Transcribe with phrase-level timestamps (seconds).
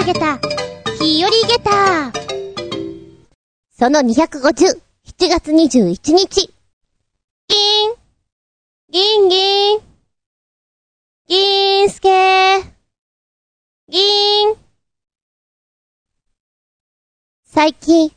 [0.00, 0.38] 投げた、
[0.98, 2.10] 日和ゲタ
[3.70, 6.54] その250、7月21日。
[7.48, 7.94] ギーン、
[8.90, 9.80] ギンギン、
[11.28, 12.62] ギーンスケー、
[13.90, 14.56] ギーン。
[17.44, 18.10] 最近、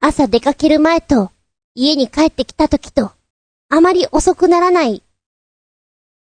[0.00, 1.32] 朝出かける前と、
[1.74, 3.10] 家に帰ってきた時と、
[3.70, 5.02] あまり遅くならない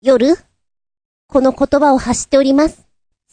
[0.02, 0.36] 夜
[1.28, 2.85] この言葉を発しております。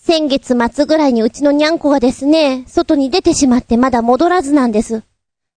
[0.05, 5.05] 先月末ぐらいにうちのにゃんこがですね、外に出てしまってまだ戻らずなんです。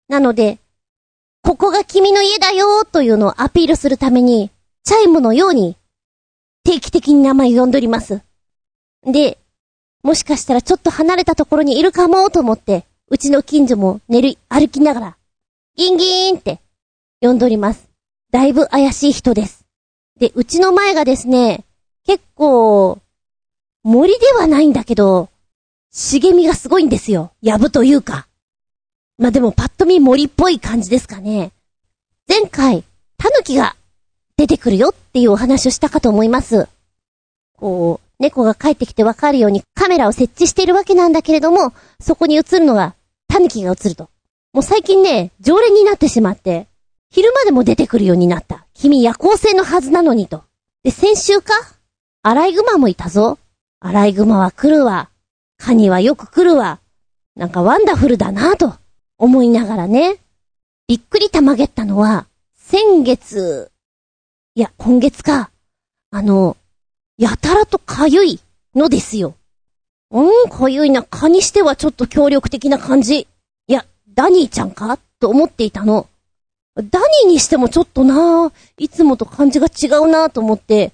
[0.08, 0.60] なので、
[1.42, 4.52] ここが君の家だよというのをアピールするために、
[4.84, 5.76] チャイムのように、
[6.64, 8.22] 定期的に名前呼んでおります。
[9.04, 9.40] で、
[10.04, 15.18] もしかしたらちょっと離れたところにいるかもと思って、うちの近所も寝る、歩きながら、
[15.76, 16.60] ギンギーンって
[17.20, 17.90] 呼んでおります。
[18.32, 19.66] だいぶ怪しい人です。
[20.20, 21.66] で、うちの前がですね、
[22.06, 23.00] 結構、
[23.86, 25.30] 森ではないんだけど、
[25.92, 27.34] 茂みがすごいんですよ。
[27.44, 28.28] 藪というか。
[29.20, 31.52] まあ、でもパッと見森っぽい感じですかね。
[32.28, 32.84] 前回、
[33.20, 33.76] 狸が
[34.38, 36.68] 出てくるよっていうお話をしたかと思います。
[37.58, 42.96] こう、猫が帰ってきてわかるようにカメラを設置しているわけなんだけれども、そこに映るのが
[43.28, 44.10] 狸が映ると。
[44.52, 46.66] もう最近ね、常連になってしまって、
[47.12, 48.66] 昼間でも出てくるようになった。
[48.74, 50.44] 君夜行性のはずなのにと。
[50.84, 51.54] で、先週か
[52.24, 53.38] アライグマもいたぞ。
[53.86, 55.10] アライグマは来るわ。
[55.60, 56.80] カニはよく来るわ。
[57.36, 58.74] なんかワンダフルだなぁと
[59.20, 60.18] 思いながらね。
[60.88, 62.26] びっくりたまげったのは、
[62.56, 63.70] 先月、
[64.56, 65.52] いや、今月か。
[66.10, 66.58] あの、
[67.20, 68.40] やたらとかゆい
[68.74, 69.36] のですよ。
[70.10, 71.04] うん、かゆいな。
[71.04, 73.28] 蚊にしてはちょっと協力的な感じ。
[73.68, 76.08] いや、ダニーちゃんかと思っていたの。
[76.76, 80.92] ダニーにしてもちょっとなぁ、いつもと感じが違うなぁと思って。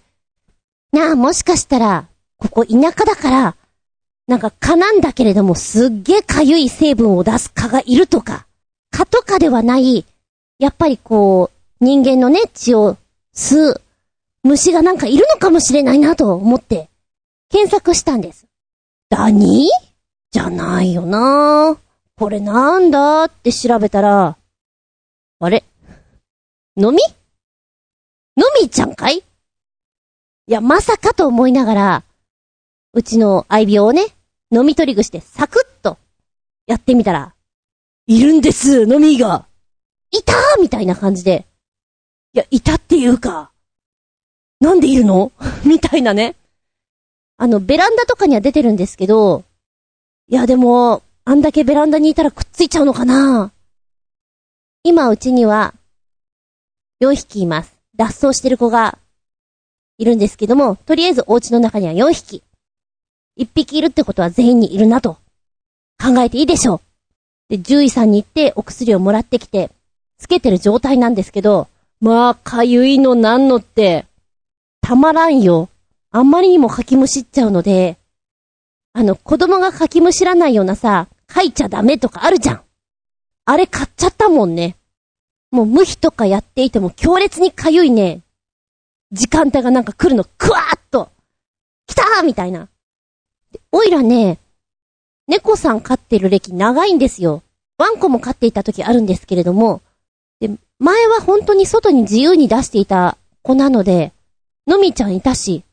[0.92, 2.11] なあ、もしかしたら、
[2.42, 3.56] ここ田舎だから、
[4.26, 8.48] なんか蚊なんだけれどもすっげえかゆい成分を出す蚊がいるとか、
[8.90, 10.06] 蚊とかではない、
[10.58, 12.98] やっぱりこう、人間のね、血を
[13.36, 13.82] 吸う
[14.44, 16.90] 虫がなんかいるのかもしれないなと思って、
[17.52, 18.48] 検索したんです。
[19.10, 19.70] ダニ？
[20.32, 21.78] じゃないよな。
[22.18, 24.36] これなんだって調べたら、
[25.40, 25.64] あれ？
[26.76, 26.98] のみ？
[28.36, 29.18] のみちゃんかい？
[29.18, 29.24] い
[30.48, 32.04] や、まさかと思いながら、
[32.94, 34.08] うちの愛病をね、
[34.52, 35.98] 飲み取りしてサクッと
[36.68, 37.34] やってみたら、
[38.08, 39.46] いるんです、飲みが。
[40.12, 41.46] いたみたいな感じで。
[42.34, 43.52] いや、いたっていうか、
[44.60, 45.32] なんでいるの？
[45.66, 46.36] みたいなね。
[47.38, 49.46] あの、ベランダとかには出てるんですけど、
[50.28, 53.52] いやでも、あんだけベランダにいたらくっついちゃうのかな
[54.84, 55.74] 今うちには、
[57.02, 57.74] 4匹います。
[57.96, 58.98] 脱走してる子が
[59.98, 62.44] いるんですけども、とりあえずお家の中には4匹。
[63.36, 65.18] 一匹いるってことは全員にいるなと
[66.02, 66.82] 考えていいでしょう。
[67.50, 69.70] で、獣医さんに行ってお薬をもらってきて、
[70.18, 71.68] つけてる状態なんですけど、
[72.00, 74.06] まあ、かゆいのなんのって、
[74.82, 75.70] たまらんよ。
[76.12, 77.98] あんまりにもかきむしっちゃうので、
[78.94, 82.62] あの、子供がかきむしらないようなさ、書いちゃダメとかあるじゃん。
[83.46, 84.76] あれ買っちゃったもんね。
[85.52, 88.22] もう無比とかやっていても強烈にかゆいね、
[89.12, 91.10] 時間帯がなんか来るの、クワーッと、
[91.86, 92.70] 来たーみたいな。
[93.72, 94.40] おいらね、
[95.28, 97.44] 猫さん飼ってる歴長いんですよ。
[97.78, 99.82] ワンコも飼っていた時あるんですけれども、
[100.40, 104.12] で、前は本当に外に自由に出していた子なので、
[104.68, 105.64] のみちゃんいたし、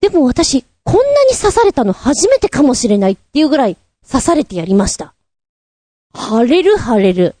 [0.00, 3.76] でも私、こんなに刺されたの初めてかもしれないっていうぐらい
[4.10, 5.14] 刺されてやりました。
[6.14, 7.34] 腫れる腫れる。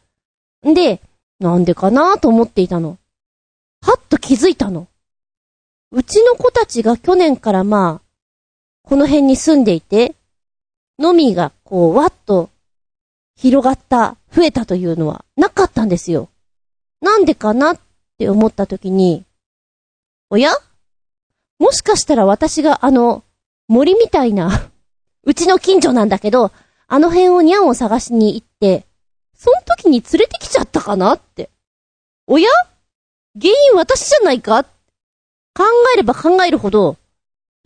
[0.62, 1.00] で、
[1.40, 2.98] なんでかなと思っていたの。
[3.80, 4.86] はっと気づいたの。
[5.92, 8.07] うちの子たちが去年からまあ、
[8.88, 10.14] この辺に住んでいて、
[10.98, 12.48] のみがこう、わっと
[13.36, 16.30] 広がった、増えたというのはなかったんですよ。
[17.02, 17.80] なんでかなっ
[18.16, 19.24] て思った時に、
[20.30, 20.52] おや？
[21.58, 23.24] もしかしたら私があの、
[23.68, 24.70] 森みたいな
[25.22, 26.50] うちの近所なんだけど、
[26.86, 28.86] あの辺をニャンを探しに行って、
[29.34, 31.50] その時に連れてきちゃったかなって。
[32.26, 32.48] おや？
[33.38, 34.64] 原因私じゃないか？
[34.64, 35.64] 考
[35.94, 36.96] えれば考えるほど、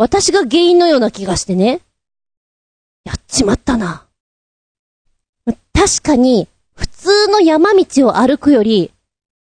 [0.03, 1.81] 私が原因のような気がしてね。
[3.05, 4.05] やっちまったな。
[5.73, 8.91] 確かに、普通の山道を歩くより、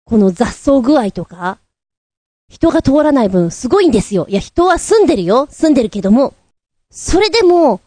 [0.04, 1.60] この雑草具合とか、
[2.50, 4.25] 人が通らない分すごいんですよ。
[4.28, 5.48] いや、人は住んでるよ。
[5.50, 6.34] 住んでるけども、
[6.92, 7.80] それでも、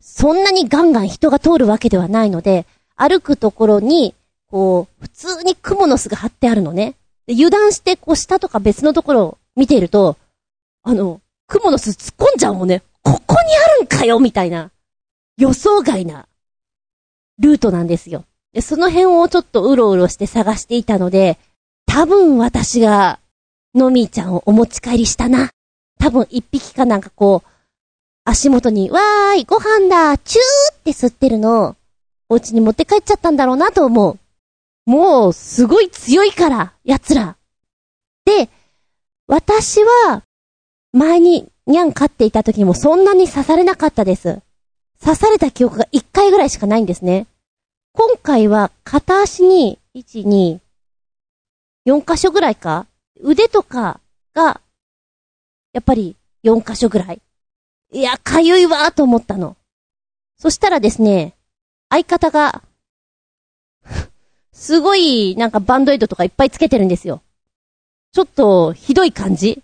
[0.00, 2.64] そんなにガンガン人が通るわけではないので、
[2.94, 4.14] 歩くところに、
[4.46, 6.94] こう、普通に蜘蛛の巣が張ってあるのね。
[7.26, 10.16] で油断して、こう、下とか別のところを見ていると、
[10.84, 12.82] あの、蜘蛛の巣突っ込んじゃうもんね。
[13.02, 14.70] ここにあるんかよみたいな。
[15.36, 16.26] 予想外な
[17.38, 18.24] ルートなんですよ。
[18.52, 21.38] で、その辺をちょっとうろうろして探していたので、
[21.86, 23.18] 多分私が、
[23.74, 25.50] のみーちゃんをお持ち帰りしたな。
[25.98, 27.48] 多分一匹かなんかこう、
[28.24, 31.76] 足元に、わーい、ご飯だ、チューって吸ってるのを、
[32.28, 34.18] お家に持って帰っちゃったんだろうなと思う。
[34.90, 37.36] もう、すごい強いから、奴ら。
[38.24, 38.48] で、
[39.26, 40.22] 私は、
[40.94, 44.40] 前にニャン飼っていた時にもそんなに刺されなかったです。
[45.02, 47.26] 刺された記憶が1回ぐらいしかないんですね。
[47.92, 50.60] 今回は片足に、1、2、
[51.86, 52.86] 4箇所ぐらいか
[53.20, 53.98] 腕とか
[54.34, 54.60] が、
[55.72, 56.14] やっぱり
[56.44, 57.20] 4箇所ぐらい。
[57.92, 59.56] いや、かゆいわーと思ったの。
[60.38, 61.34] そしたらですね、
[61.88, 62.62] 相方が、
[64.52, 67.20] すごい、なんかバンドエイドとかいっぱいつけてるんですよ。
[68.12, 69.60] ちょっと、ひどい感じ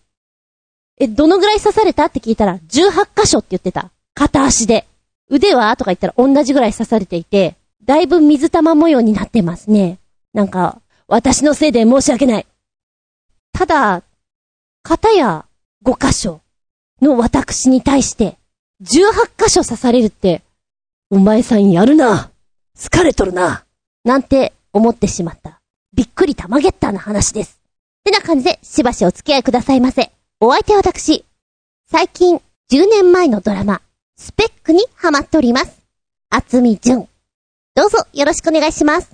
[1.00, 2.06] え、どのぐらい刺された？
[2.06, 3.90] って聞いたら、18箇所って言ってた。
[4.14, 4.86] 片足で。
[5.30, 5.74] 腕は？
[5.76, 9.98] とか言ったら同じぐらい刺されていて、だいぶ水玉模様になってますね。
[10.34, 12.46] なんか、私のせいで申し訳ない。
[13.52, 14.02] ただ、
[14.82, 15.46] 片や
[15.84, 16.42] 5箇所
[17.00, 18.36] の私に対して、
[18.82, 20.42] 18箇所刺されるって、
[21.10, 22.30] お前さんやるな。
[22.76, 23.64] 疲れとるな。
[24.04, 25.60] なんて思ってしまった。
[25.94, 27.58] びっくりたまげったな話です。
[28.00, 30.12] ってな感じで、しばしお付き合いくださいませ。
[30.42, 31.26] お相手は私。
[31.90, 32.36] 最近、
[32.72, 33.82] 10年前のドラマ、
[34.16, 35.82] スペックにハマっております。
[36.30, 37.06] 厚み純。
[37.74, 39.10] どうぞよろしくお願いします。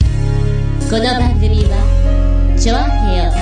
[0.00, 3.32] この番組は、ちょあへよ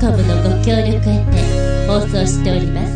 [0.00, 2.94] .com のご協力へて放送しております。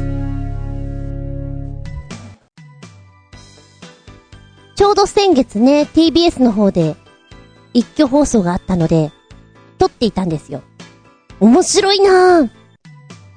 [4.77, 6.97] ちょうど先月ね、TBS の方で
[7.75, 9.13] 一挙放送があったので、
[9.77, 10.63] 撮っていたんですよ。
[11.39, 12.58] 面白いなぁ。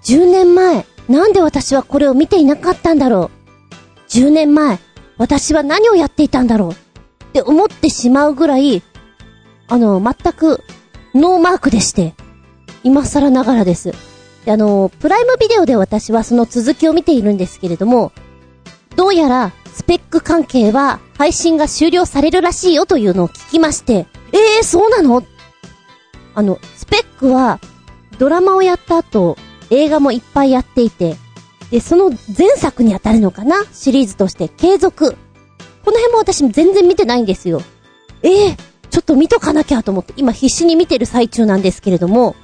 [0.04, 4.10] 10年前、なんで私はこれを見ていなかったんだろう。
[4.10, 4.80] 10年前、
[5.18, 6.72] 私は何をやっていたんだろう。
[6.72, 6.76] っ
[7.34, 8.82] て思ってしまうぐらい、
[9.68, 10.64] あの、全く、
[11.14, 12.14] ノーマークでして、
[12.84, 13.94] 今更ながらです。
[14.46, 18.12] で、あの、プライムビデオで私はその続きを見ているんですけれども、
[18.96, 25.24] どうやら、スペック関係は配信が終了されるらしいよというのを聞きまして、ええー、そうなの？
[26.36, 27.60] あの、スペックは、
[28.18, 29.38] ドラマをやった後、
[29.72, 31.16] 映画もいっぱいやっていて、
[31.72, 33.64] で、その前作に当たるのかな？
[33.74, 35.16] シリーズとして継続。
[35.84, 37.62] この辺も私全然見てないんですよ。
[38.22, 38.58] ええー、
[38.90, 42.36] ちょっと見とかなきゃと思って、今必死に見てる最中なんですけれども、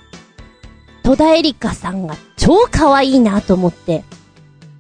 [1.04, 4.04] 戸田恵梨香さんが超可愛いなと思って。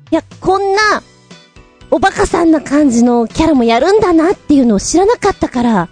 [0.09, 1.03] いや、こんな、
[1.91, 5.89] おバカさんな感じのキャラもやるんだなっていうのを知らなかったから、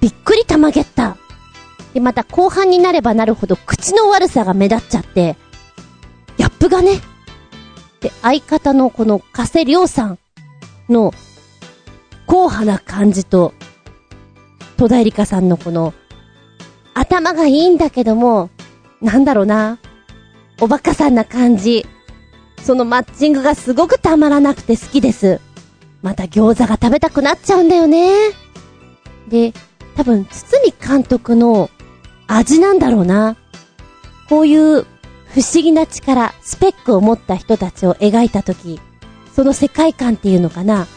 [0.00, 1.16] びっくりたまげった。
[1.92, 5.36] で、また後半になればなるほど口の悪さが目立っちゃって、
[6.38, 7.00] ギャップがね。
[8.00, 10.18] で、相方のこの加瀬亮さん
[10.88, 11.12] の
[12.26, 13.52] 硬派な感じと、
[14.76, 15.92] 戸田恵梨香さんのこの、
[16.94, 18.50] 頭がいいんだけども、
[19.02, 19.78] なんだろうな、
[20.60, 21.86] おバカさんな感じ。
[22.62, 25.40] そのマッチングがすごくたまらなくて好きです。
[26.02, 28.12] また餃子が食べたくなっちゃうんだよね。
[29.28, 29.52] で、
[29.96, 31.70] 多分、堤監督の
[32.28, 33.36] 味なんだろうな。
[34.28, 34.86] こういう
[35.38, 38.80] 不思議な力、スペックを持った人たちを描いたとき、
[39.32, 40.88] その世界観っていうのかな？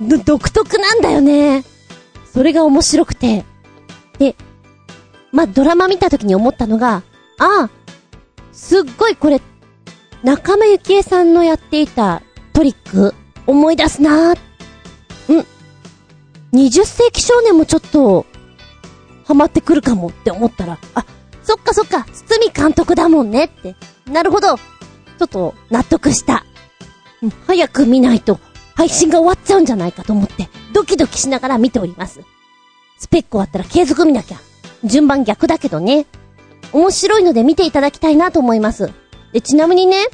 [0.00, 1.62] 独特なんだよね。
[2.34, 3.44] それが面白くて。
[4.18, 4.34] で、
[5.30, 7.04] まあ、ドラマ見たときに思ったのが、
[7.38, 7.70] ああ、
[8.50, 9.40] すっごいこれ、
[10.24, 12.22] 中間由紀恵さんのやっていた
[12.54, 13.14] トリック、
[13.46, 15.32] 思い出すなぁ。
[15.32, 15.46] ん
[16.52, 18.26] ?20 世紀少年もちょっと、
[19.24, 21.04] ハマってくるかもって思ったら、あ、
[21.48, 23.74] そっかそっか、堤監督だもんねって。
[24.04, 24.56] なるほど。
[24.56, 26.44] ちょっと、納得した。
[27.46, 28.38] 早く見ないと、
[28.74, 32.20] 配信が終わっちゃうんじゃないかと思って、ドキドキしながら見ております。
[32.98, 34.36] スペック終わったら継続見なきゃ。
[34.84, 36.04] 順番逆だけどね。
[36.74, 38.92] 面白いので見ていただきたいなと思います。
[39.32, 40.04] で、ちなみにね、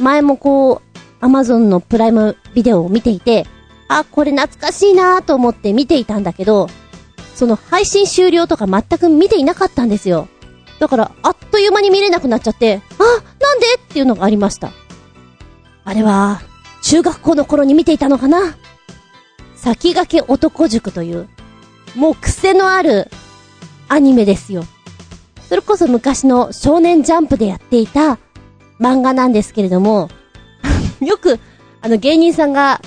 [0.00, 3.46] 前もこう、アマゾンのプライムビデオを見ていて、
[3.86, 6.68] あ、これ懐かしいなと思って見ていたんだけど、
[7.36, 10.26] その配信終了とか全く見ていなかったんですよ。
[10.82, 13.04] だから、あっという間に見れなくなっちゃって、あ、
[13.40, 13.66] なんで？
[13.76, 14.72] っていうのがありました。
[15.84, 16.42] あれは、
[16.82, 18.56] 中学校の頃に見ていたのかな？
[19.54, 21.28] 先駆け男塾という、
[21.94, 23.08] もう癖のある
[23.88, 24.64] アニメですよ。
[25.48, 28.18] それこそ昔の少年ジャンプでやっていた
[28.80, 30.10] 漫画なんですけれども、
[31.00, 31.38] よく、
[31.80, 32.80] あの芸人さんが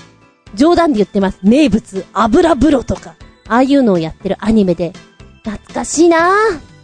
[0.54, 1.40] 冗談で言ってます。
[1.44, 3.16] 名物、油風呂とか、
[3.48, 4.92] ああいうのをやってるアニメで、
[5.46, 6.75] 懐かしいなぁ。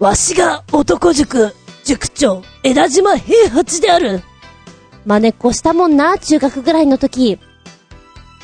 [0.00, 1.52] わしが男塾、
[1.84, 4.22] 塾長、枝島平八である。
[5.04, 7.38] 真似っこしたもんな、中学ぐらいの時。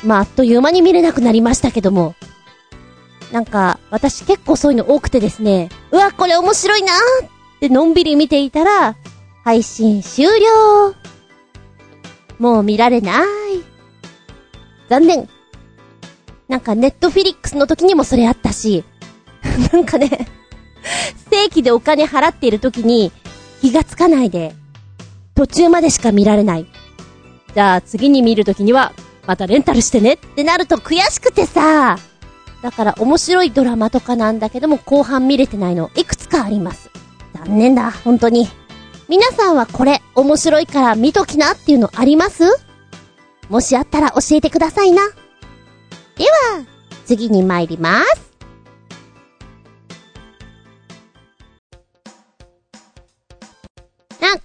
[0.03, 2.13] まあ、あっという間に見れなくなりましたけども。
[3.31, 8.95] なんか、私結構そういうの多くてですね、うわ、これ面白いなーってのんびり見ていたら、
[9.43, 10.95] 配信終了
[12.37, 13.25] もう見られない。
[14.89, 15.27] 残念。
[16.47, 18.83] なんかネットフィリックスの時にもそれあったし、
[19.73, 20.36] なんかね、
[21.31, 23.11] 正規でお金払っている時に
[23.61, 24.55] 気がつかないで、
[25.35, 26.65] 途中までしか見られない。
[27.53, 28.93] じゃあ次に見る時には、
[29.25, 31.97] またレンタルしてねってなると悔しくてさ、
[32.61, 36.89] だから面白いドラマとかなんだけども後半見れてないのいくつかあります。
[37.35, 38.47] 残念だ、本当に。
[39.07, 42.43] 皆さんはこれ面白いから見ときなっていうのあります？
[43.49, 45.01] もしあったら教えてくださいな。
[46.17, 46.65] では、
[47.05, 48.26] 次に参ります。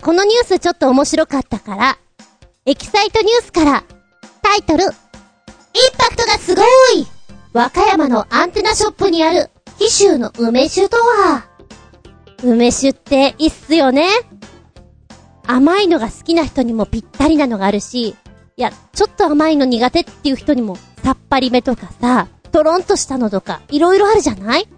[0.01, 1.99] このニュースちょっと面白かったから、
[2.67, 3.85] エキサイトニュースから、
[4.43, 4.91] タイトル、イン
[5.97, 7.07] パクトがすごい。
[7.53, 11.45] 和歌山のアンテナショップにある、紀州の梅酒とは、
[12.43, 14.09] 梅酒っていいっすよね。
[15.47, 18.09] 甘いのが好きな人にもぴったりなのがあるし、
[18.57, 24.69] いや、ちょっと甘いの苦手っていう人にもさっぱりめとかさ、トロンとしたのとか、いろいろあるじゃない？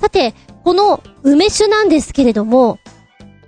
[0.00, 0.34] さて、
[0.64, 2.78] この梅酒なんですけれども、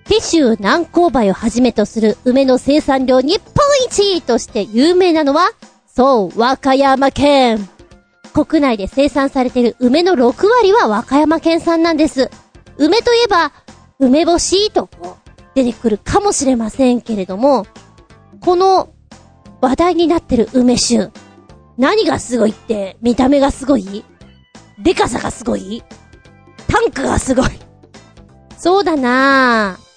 [0.08, 3.54] 紀州南高梅をはじめとする梅の生産量日本
[3.86, 5.50] 一として有名なのは、
[5.86, 7.68] そう、和歌山県。
[8.32, 12.30] 国内で生産されている梅の6割は和歌山県産なんです。
[12.78, 13.52] 梅といえば、
[13.98, 14.88] 梅干しと、
[15.54, 17.66] 出てくるかもしれませんけれども、
[18.40, 18.88] この
[19.60, 21.10] 話題になってる梅酒。
[21.76, 24.04] 何がすごいって、見た目がすごい？
[24.78, 25.82] でかさがすごい？
[26.66, 27.50] タンクがすごい？
[28.56, 29.87] そうだなぁ。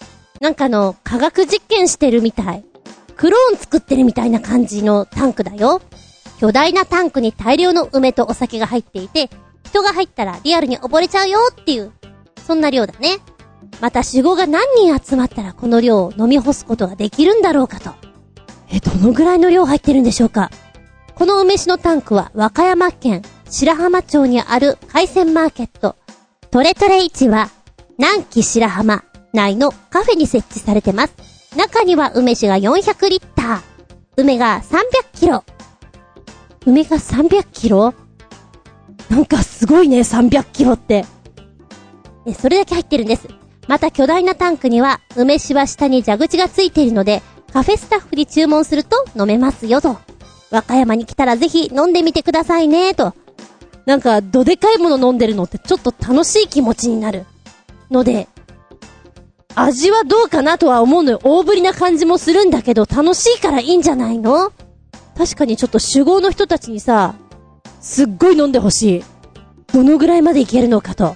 [0.42, 2.66] なんかの、科学実験してるみたい。
[3.16, 5.80] クローン作ってるみたいな感じのタンクだよ。
[6.40, 9.30] 巨大なタンクに大量の梅とお酒が入っていて、
[9.64, 11.92] 人が入ったらリアルに溺れちゃうよっていう、
[12.44, 13.20] そんな量だね。
[13.82, 17.92] また死後が何人集まったらこの量を飲み干すことができるんだろうかと。
[18.72, 20.50] え、どのぐらいの量入ってるんでしょうか
[21.14, 25.98] この梅酒のタンクは和歌山県白浜町にある海鮮マーケット、
[26.50, 27.52] トレトレ市は
[28.00, 31.14] 南紀白浜内のカフェに設置されてます。
[31.56, 33.62] 中には梅酒が400リッター、
[34.18, 34.80] 梅が300
[35.14, 35.44] キロ。
[36.66, 37.94] 梅が300キロ？
[39.10, 41.06] なんかすごいね、300キロって。
[42.26, 43.28] え、それだけ入ってるんです。
[43.68, 47.22] また巨大なタンクには、梅酒は下に蛇口がついているので、
[47.52, 49.98] カフェスタッフに注文すると飲めますよと。
[50.52, 53.14] 和歌山に来たらぜひ飲んでみてくださいね、と。
[53.86, 57.26] なんか、どでかいもの飲んでるのってちょっと楽しい気持ちになる。
[57.90, 58.28] ので、
[59.56, 61.20] 味はどうかなとは思うのよ。
[61.24, 64.52] 大ぶりな感じもするんだけど、楽しいからいいんじゃないの？
[65.18, 67.16] 確かにちょっと酒豪の人たちにさ、
[67.80, 69.04] すっごい飲んでほしい。
[69.74, 71.16] どのぐらいまでいけるのかと。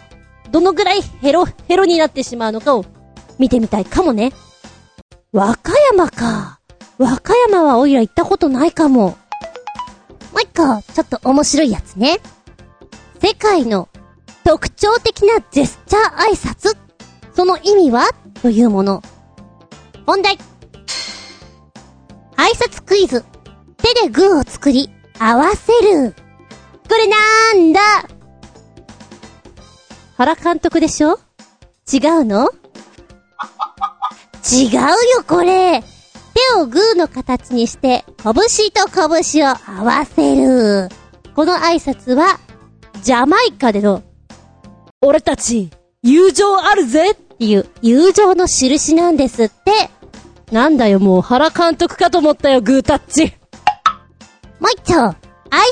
[0.52, 2.86] どのぐらいヘロ、ヘロになってしまうのかを
[3.40, 4.32] 見てみたいかもね。
[5.32, 6.60] 和歌山か。
[6.98, 9.10] 和歌山はおいら行ったことないかも。
[9.10, 9.18] も
[10.38, 12.20] う一個、ちょっと面白いやつね。
[13.22, 13.90] 世界の
[14.44, 16.78] 特徴的なジェスチャー挨拶
[17.34, 18.08] その意味は？
[18.46, 19.02] というもの。
[20.06, 20.38] 問題。
[22.36, 23.26] 挨拶クイズ。
[23.78, 26.14] 手でグーを作り、合わせる。
[26.88, 27.80] これなんだ？
[30.16, 31.18] 原監督でしょ？
[31.92, 32.52] 違うの？
[34.54, 34.90] 違うよ、
[35.28, 35.82] これ。
[35.82, 38.34] 手をグーの形にして、拳
[38.72, 40.90] と拳を合わせる。
[41.36, 42.40] この挨拶は、
[43.02, 44.04] ジャマイカでの、
[45.02, 45.72] 俺たち、
[46.04, 49.90] 友情あるぜていう友情の印なんですって。
[50.52, 53.34] なんだよ、もう原監督かと思ったよ、グータッチ。
[54.60, 55.16] もう一丁、挨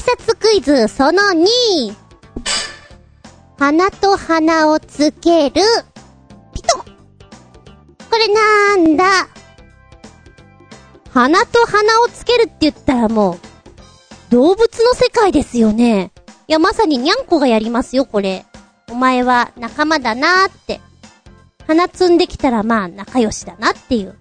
[0.02, 1.96] 拶クイズその2。
[3.60, 5.62] 鼻と鼻をつける。
[6.54, 6.86] ピトこ
[8.18, 9.06] れなんだ？
[11.14, 16.12] 鼻と鼻をつけるって言ったらもう、動物の世界ですよね。
[16.48, 18.46] いや、まさににゃんこがやりますよ、これ。
[18.90, 20.82] お前は仲間だなーって。
[21.68, 24.18] 鼻つんできたらまあ仲良しだなっていう。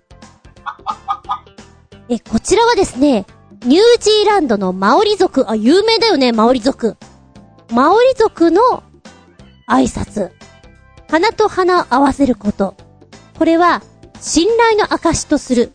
[2.08, 3.26] え、こちらはですね、
[3.64, 6.96] ニュージーランドのマオリ族、あ、有名だよね、マオリ族。
[7.70, 8.82] マオリ族の
[9.68, 10.30] 挨拶。
[11.08, 12.74] 鼻と鼻を合わせること。
[13.38, 13.82] これは、
[14.20, 15.72] 信頼の証とする。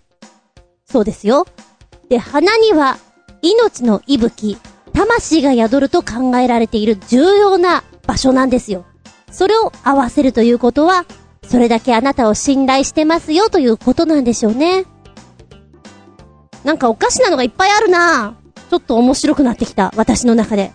[0.86, 1.48] そうですよ。
[2.10, 2.98] で、鼻には、
[3.42, 4.58] 命の息吹、
[4.94, 8.86] 魂が宿ると考えられている重要な場所なんですよ。
[9.32, 11.06] それを合わせるということは、
[11.50, 14.86] それだけあなたを信頼してますよということなんでしょうね。
[16.64, 18.36] なんかおかしなのがいっぱいあるな
[18.70, 20.74] ちょっと面白くなってきた、私の中で。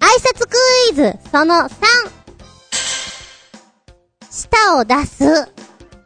[0.00, 0.56] 挨拶ク
[0.92, 1.68] イズ、その3。
[4.30, 5.24] 舌を出す。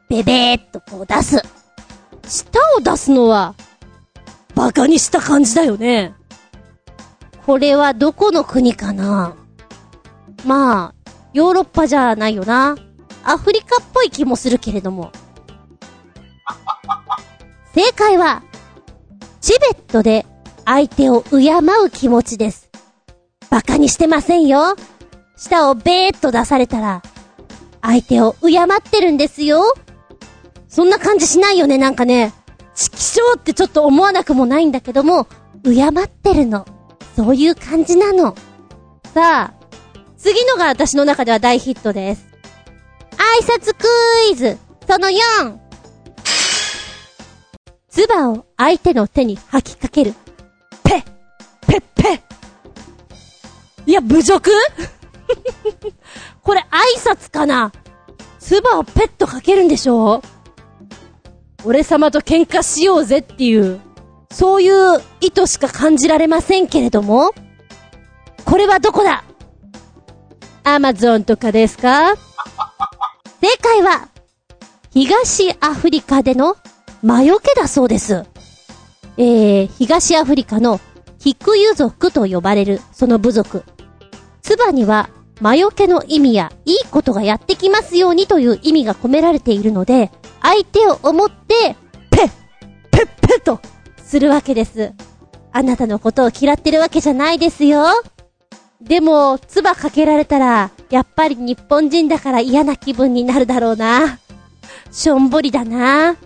[0.08, 1.40] ベベーっとこう出す。
[2.26, 3.54] 舌を出すのは、
[4.56, 6.14] バカにした感じだよね。
[7.46, 9.36] これはどこの国かな
[10.44, 12.76] まあ、ヨーロッパじゃないよな。
[13.28, 15.10] アフリカっぽい気もするけれども。
[17.74, 18.44] 正解は、
[19.40, 20.24] チベットで
[20.64, 21.36] 相手を敬
[21.84, 22.70] う気持ちです。
[23.50, 24.76] バカにしてませんよ。
[25.36, 27.02] 舌をベーっと出されたら、
[27.82, 29.74] 相手を敬ってるんですよ。
[30.68, 32.32] そんな感じしないよね、なんかね。
[32.76, 35.26] チキショーってちょっと思わなくもないんだけども、
[35.64, 36.64] 敬ってるの。
[37.16, 38.36] そういう感じなの。
[39.12, 39.54] さあ、
[40.16, 42.25] 次のが私の中では大ヒットです。
[43.26, 43.86] 挨拶ク
[44.32, 44.56] イズ、
[44.86, 45.58] その4。
[47.90, 50.14] 唾を相手の手に吐きかける。
[50.84, 51.02] ペッ、
[51.66, 52.22] ペッペ。
[53.86, 54.50] いや、侮辱？
[56.42, 57.72] これ挨拶かな？
[58.38, 60.22] 唾をペッとかけるんでしょ
[61.64, 63.80] 俺様と喧嘩しようぜっていう、
[64.30, 67.32] そういう意図しか感じられませんけれども、
[68.44, 69.24] これはどこだ？
[70.64, 72.14] アマゾンとかですか？
[73.46, 74.08] 正解は、
[74.90, 76.56] 東アフリカでの
[77.00, 78.24] 魔除けだそうです。
[79.18, 80.80] えー、東アフリカの
[81.20, 83.62] ヒクユ族と呼ばれるその部族。
[84.42, 85.10] 唾には
[85.40, 90.10] 魔除けの意味やいいことがやってきますようにという意味が込められているので、
[90.42, 91.76] 相手を思って、
[92.10, 92.30] ペッ、
[92.90, 93.60] ペッペッと
[94.02, 94.92] するわけです。
[95.52, 97.84] あなたのことを嫌ってるわけじゃないですよ。
[98.80, 104.18] でも、唾かけられたら、やっぱり日本人だから嫌な気分になるだろうな。
[104.92, 106.16] しょんぼりだな。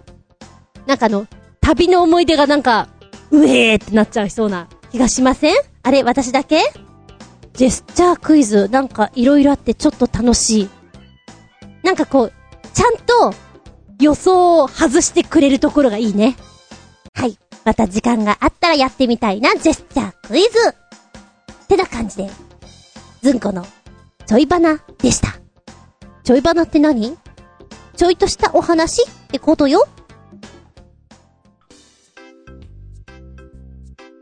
[0.87, 1.27] なんかあの、
[1.61, 2.89] 旅の思い出がなんか、
[3.31, 5.55] うえーってなっちゃいそうな気がしません？
[5.83, 6.63] あれ、私だけ？
[7.53, 10.69] ジェスチャークイズ、なんか色々あってちょっと楽しい。
[11.83, 12.33] なんかこう、
[12.75, 13.35] ちゃんと
[14.01, 16.37] 予想を外してくれるところがいいね。
[17.15, 17.39] はい。
[17.65, 20.49] また時間があったらやってみたいな、ジェスチャークイズ。
[21.65, 22.31] ってな感じで、
[23.23, 23.67] ずんこの、
[24.27, 25.35] ちょいばなでした。
[26.25, 27.19] ちょいばなって何？
[27.97, 29.87] ちょいとしたお話ってことよ。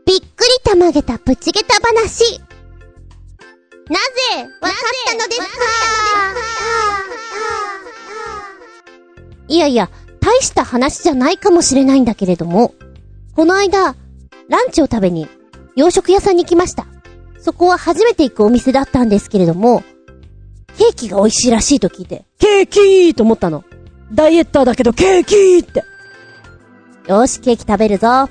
[0.05, 0.27] びっくり
[0.63, 2.39] たまげたプチゲタ話。
[2.39, 5.45] なぜ、わかったのですか？
[9.47, 12.75] いやいや、大した話じゃないかもしれないんだけれども、
[13.35, 13.95] この間、
[14.49, 15.27] ランチを食べに、
[15.75, 16.85] 洋食屋さんに来ました。
[17.41, 19.83] そこは初めて行くお店だったんですけれども、
[20.77, 23.63] ケーキが美味しいらしいと聞いて、ケーキーと思ったの。
[24.13, 25.83] ダイエッターだけどケーキーって。
[27.07, 28.29] よし、ケーキ食べるぞ。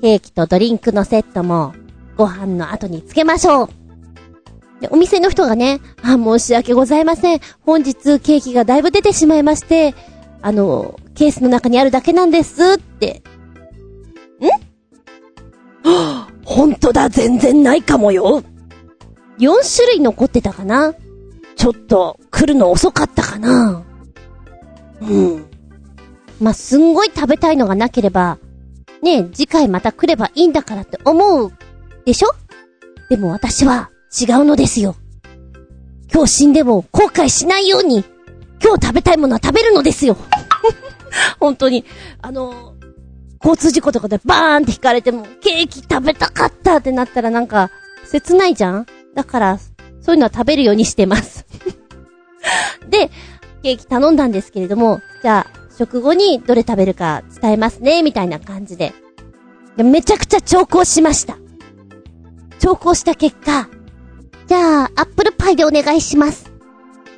[0.00, 1.74] ケーキとドリンクのセットも、
[2.16, 3.68] ご飯の後につけましょう。
[4.80, 7.40] で、お店の人がね、あ、申し訳ございません。
[7.62, 9.94] 本日ケーキがだいぶ出てしまいまして、
[10.42, 13.22] あの、ケースの中にあるだけなんですって。
[14.40, 14.46] ん？
[15.88, 18.42] はぁ、本当だ、全然ないかもよ。
[19.38, 20.94] 4種類残ってたかな
[21.56, 23.84] ちょっと、来るの遅かったかな
[25.00, 25.46] うん。
[26.40, 28.38] まあ、すんごい食べたいのがなければ、
[29.02, 31.52] ねえ、次回また来ればいいんだからって思う。
[32.04, 32.28] でしょ？
[33.08, 34.96] でも私は、違うのですよ。
[36.12, 38.04] 今日死んでも後悔しないように、
[38.62, 40.16] 今日食べたいものは食べるのですよ。
[41.38, 41.84] 本当に、
[42.22, 42.73] あの、
[43.44, 47.70] 交通事故とかでバーンって引かれても、ケーキ食べたかったってなったらなんか、
[48.06, 48.86] 切ないじゃん？
[49.14, 49.58] だから、
[50.00, 51.46] そういうのは食べるようにしてます
[52.88, 53.10] で、
[53.62, 58.94] ケーキ頼んだんですけれども、じゃあ、食後にどれ食べるか伝えますね、みたいな感じで。
[59.76, 61.36] でめちゃくちゃ調校しました。
[62.60, 63.68] 調校した結果、
[64.46, 66.50] じゃあ、アップルパイでお願いします。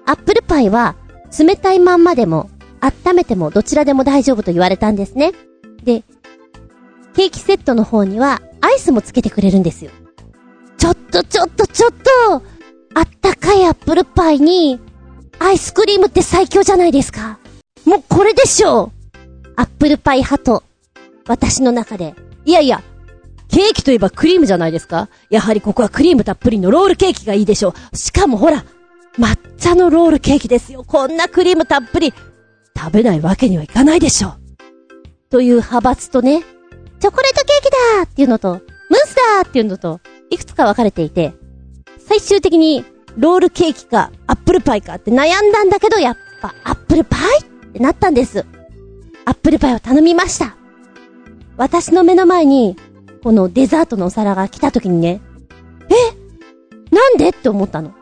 [0.07, 0.97] アップルパイは、
[1.39, 5.33] 冷たいまんまでも、温めてもどちらでも大丈夫と言われたんですね。
[5.85, 6.05] で、
[7.17, 9.91] ケーキセットの方には、アイスもつけてくれるんですよ。
[10.77, 12.43] ちょっとちょっとちょっと
[12.95, 14.79] あったかいアップルパイに、
[15.39, 17.39] アイスクリームって最強じゃないですか。
[17.87, 18.93] もうこれでしょう
[19.57, 20.63] アップルパイ派と、
[21.27, 22.15] 私の中で。
[22.45, 22.83] いやいや、
[23.49, 27.97] ケーキといえばクリームじゃないですかやはりここはクリームたっぷりのロールケーキがいいでしょう。
[27.97, 28.63] しかもほら、
[29.19, 30.85] 抹茶のロールケーキですよ。
[30.87, 32.13] こんなクリームたっぷり、
[32.77, 34.35] 食べないわけにはいかないでしょう。
[35.31, 36.45] という派閥とね、
[36.99, 41.35] チョコレートケーキだっていうのと、ムースだっていうのと、いくつか分かれていて、
[42.09, 42.85] 最終的に
[43.17, 48.45] ロールケーキかアップルパイかって悩んだんだけど、やっぱアップルパイってなったんです。
[49.25, 50.57] アップルパイを頼みました。
[51.57, 52.77] 私の目の前に、
[53.23, 55.21] このデザートのお皿が来た時にね、
[55.89, 56.95] え？
[56.95, 57.31] なんで？
[57.31, 57.95] って思ったの。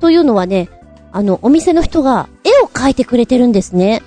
[0.00, 0.68] というのはね、
[1.12, 4.02] あの、お店の人が絵を描いてくれてるんですね。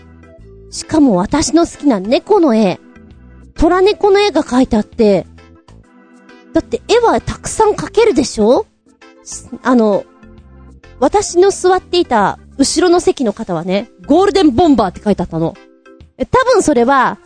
[0.69, 2.79] しかも私の好きな猫の絵、
[3.61, 5.27] 虎猫の絵が描いてあって、
[6.51, 8.65] だって絵はたくさん描けるでしょ？
[9.61, 10.03] あの、
[10.99, 15.53] 私の座っていた後ろの席の方はね、ゴールデンボンバーって書いてあったの。
[16.17, 17.19] 多分それは、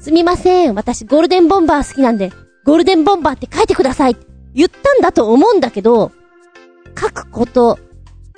[0.00, 2.32] すみません、私ゴールデンボンバー好きなんで、
[2.64, 6.12] ゴールデンボンバーって書いてくださいって言ったんだと思うんだけど、
[6.98, 7.78] 書くこと、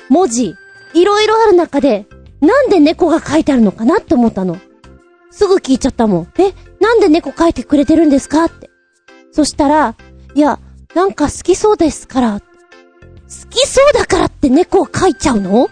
[0.08, 0.56] 文字、
[0.94, 2.08] いろいろある中で、
[2.40, 4.58] なんで猫が書いてあるのかなって思ったの。
[5.30, 6.32] すぐ聞いちゃったもん。
[6.38, 6.52] え、
[6.84, 8.68] なんで猫書いてくれてるんですかって。
[9.32, 9.96] そしたら、
[10.34, 10.58] いや、
[10.94, 12.40] なんか好きそうですから。
[12.40, 12.46] 好
[13.48, 15.70] きそうだからって猫を描いちゃうの？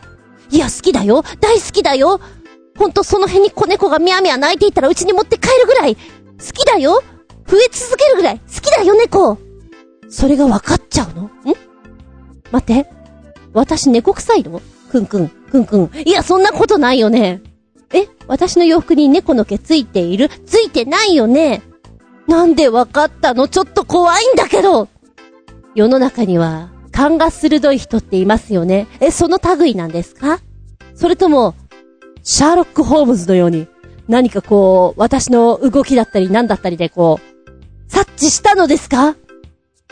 [0.50, 1.22] いや、好きだよ。
[1.38, 2.18] 大好きだよ。
[2.78, 6.00] ほんとその辺に子猫がミャーミャー泣いていたらうちに持って帰るぐらい、好
[6.54, 7.02] きだよ
[7.46, 9.38] 増え続けるぐらい、好きだよ猫
[10.08, 11.24] それが分かっちゃうの？
[11.24, 11.30] ん？
[12.50, 12.90] 待って。
[13.52, 14.62] 私猫臭いの？
[14.90, 15.90] くんくん、くんくん。
[16.06, 17.42] いや、そんなことないよね。
[18.28, 20.28] 私の洋服に猫の毛ついている？
[20.28, 21.62] ついてないよね。
[22.26, 23.48] なんで分かったの？
[23.48, 24.88] ちょっと怖いんだけど。
[25.74, 28.86] 世の中には、勘が鋭い人っていますよね。
[29.00, 30.40] え、その類なんですか？
[30.94, 31.54] それとも、
[32.22, 33.66] シャーロック・ホームズのように、
[34.08, 39.16] 何かこう、私の動きだったり何だったりでこう、察知したのですか？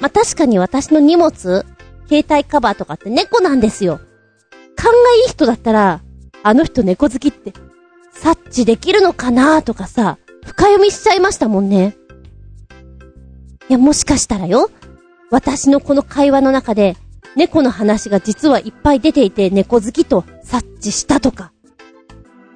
[0.01, 1.65] まあ、確かに私の荷物、
[2.09, 4.01] 携帯カバーとかって猫なんですよ。
[4.77, 6.01] 勘がいい人だったら、
[6.43, 7.53] あの人猫好きって、
[8.13, 11.97] 察知できるのかなとかさ、深読みしちゃいましたもんね。
[13.69, 14.71] いや、もしかしたらよ、
[15.31, 16.97] 私のこの会話の中で、
[17.37, 21.53] 猫の話が実はいっぱい出ていて猫好きと察知したとか。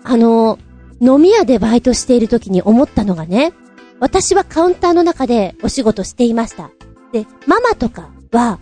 [0.02, 0.58] あの、
[1.00, 3.52] 飲み屋でバイトしている時に思ったのがね、
[4.00, 6.70] 私はカウンターの中でお仕事していました。
[7.12, 8.58] で、ママとかは、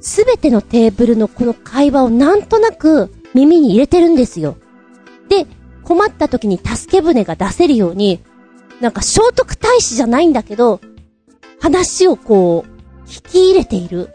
[0.00, 4.56] すべてのテーブルのこの会話をなんとなく耳に入れてるんですよ。
[5.28, 5.46] で、
[5.82, 8.20] 困った時に助け舟が出せるように、
[8.80, 10.80] なんか聖徳太子じゃないんだけど、
[11.60, 14.14] 話をこう、聞き入れている。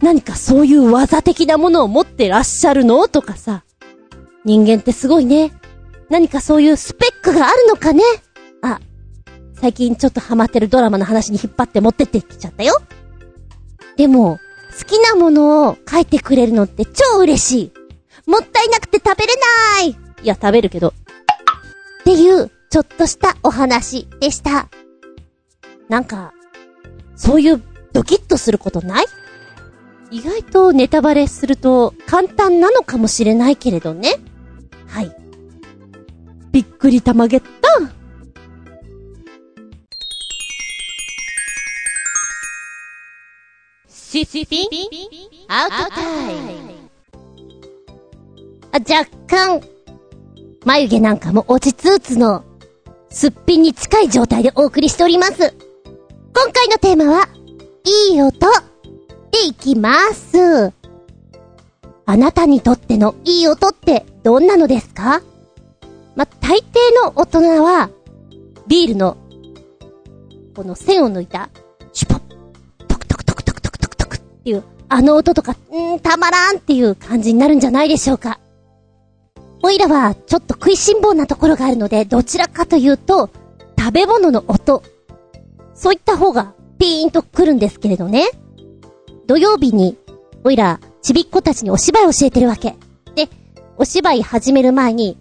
[0.00, 3.64] 何かそういう技的なものを持ってらっしゃるのとかさ。
[4.44, 5.52] 人間ってすごいね。
[6.08, 8.02] 何かそういうスペックがあるのかね
[8.62, 8.78] あ、
[9.60, 12.80] 最近ちょっとハマってるドラマの話に引っ張って持ってってきちゃったよ。
[13.96, 14.38] でも、
[14.78, 17.72] 好きなものを書いてくれるのって超嬉しい。
[18.30, 20.88] もったいなくて食べれないいや、食べるけど。
[20.88, 20.92] っ
[22.02, 24.68] ていう、ちょっとしたお話でした。
[25.88, 26.32] なんか、
[27.14, 27.62] そういう
[27.92, 29.04] ドキッとすることない？
[30.10, 34.14] 意外とネタバレすると簡単なのかもしれないけれどね。
[34.88, 35.14] はい。
[36.50, 37.48] びっくりたまげった
[43.88, 44.68] シシピ
[45.46, 46.72] アウトタイム
[48.72, 49.75] あ、若干、
[50.66, 52.44] 眉毛なんかも落ちつつの、
[53.08, 55.32] すっぴんに近い状態でお送りしております。
[55.32, 57.28] 今回のテーマは、
[58.10, 58.40] いい音
[59.30, 60.72] でいきます。
[62.04, 65.22] あなたにとってのいい音ってどんなのですか？
[66.16, 66.62] ま、大抵
[67.04, 67.88] の大人は、
[68.66, 69.16] ビールの、
[70.56, 71.48] この線を抜いた、
[71.92, 72.22] シュポッ、
[72.88, 78.40] トクトクトクトクトクトクトクっていう、あの音とか、んー、たまらんっていう感じになるんじゃないでしょうか。
[79.62, 83.30] おいらは、ちょっと食いしん坊なところがあるので、どちらかというと、
[83.78, 84.82] 食べ物の音。
[85.74, 88.26] そういった方が、ピーンと来るんですけれどね。
[89.26, 89.96] 土曜日に、
[90.44, 92.76] おいら、ちびっ子たちにお芝居教えてるわけ。
[93.14, 93.28] で、
[93.76, 95.16] お芝居始める前に、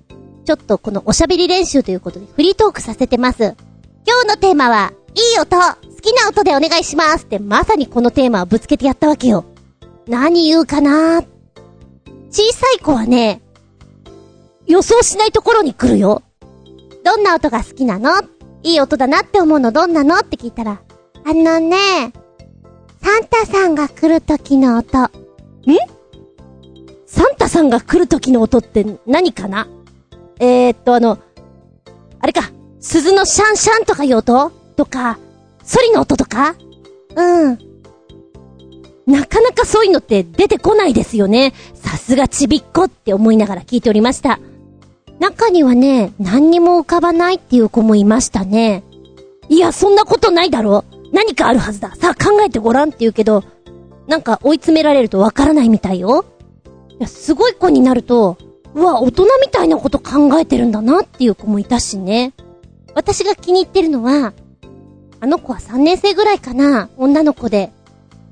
[0.46, 3.56] ちょっとこのおしゃべり練習ということでフリートークさせてます。
[4.06, 9.46] 今日のテーマは、いい音好きな音でお願いしますってまさにこのテーマをぶつけてやったわけよ。
[10.08, 11.24] 何言うかな
[12.30, 13.42] 小さい子はね、
[14.68, 16.24] 予想しないところに来るよ。
[17.04, 18.12] どんな音が好きなの？
[18.64, 20.18] いい音だなって思うのどんなの？
[20.18, 20.82] って聞いたら、
[21.24, 21.78] あのね、
[23.02, 25.04] サンタさんが来る時の音。
[25.04, 25.10] ん？
[27.06, 29.68] サンタさんが来る時の音って何かな？
[30.40, 31.20] えー、っと、あの、
[32.20, 34.50] あれか、鈴のシャンシャンとかいう音？
[34.76, 35.20] とか、
[35.64, 36.56] ソリの音とか？
[37.16, 37.60] うん。
[39.06, 41.54] なかなかそういうのって出てこないですよね。
[41.76, 44.40] さすがちびっこって思いながら聞いておりました。
[45.20, 48.84] 中にはね、何にも浮かばないっていう子もいましたね。
[49.50, 51.96] いや、そんなことないだろ何かあるはずだ。
[51.96, 53.44] さあ考えてごらんって言うけど、
[54.08, 56.26] なんか追い詰められるとわからないみたいよ。
[57.00, 58.38] いや、すごい子になると、
[58.74, 62.34] うわ、大人みたいなこと考えてるんだなっていう子もいたしね。
[62.94, 64.34] 私が気に入ってるのは、
[65.22, 67.72] あの子は3年生ぐらいかな女の子で。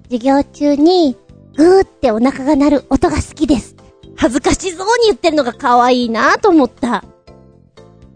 [0.10, 1.16] 授業中に、
[1.56, 3.73] ぐーってお腹が鳴る音が好きです。
[4.16, 7.04] 恥ずかしそうに言ってるのが可愛いなと思った。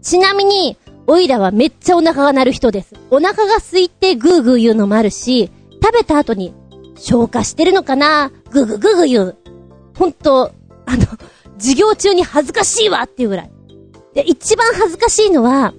[0.00, 2.94] ちなみに、オイラはめっちゃお腹が鳴る人です。
[3.10, 5.50] お腹が空いてグーグー言うのもあるし、
[5.82, 6.54] 食べた後に
[6.96, 8.30] 消化してるのかな？
[8.50, 9.36] グーグーグーグー言う。
[9.96, 10.52] ほんと、
[10.86, 11.06] あの、
[11.58, 13.50] 授業中に恥ずかしいわっていうぐらい。
[14.14, 15.74] で、一番恥ずかしいのは、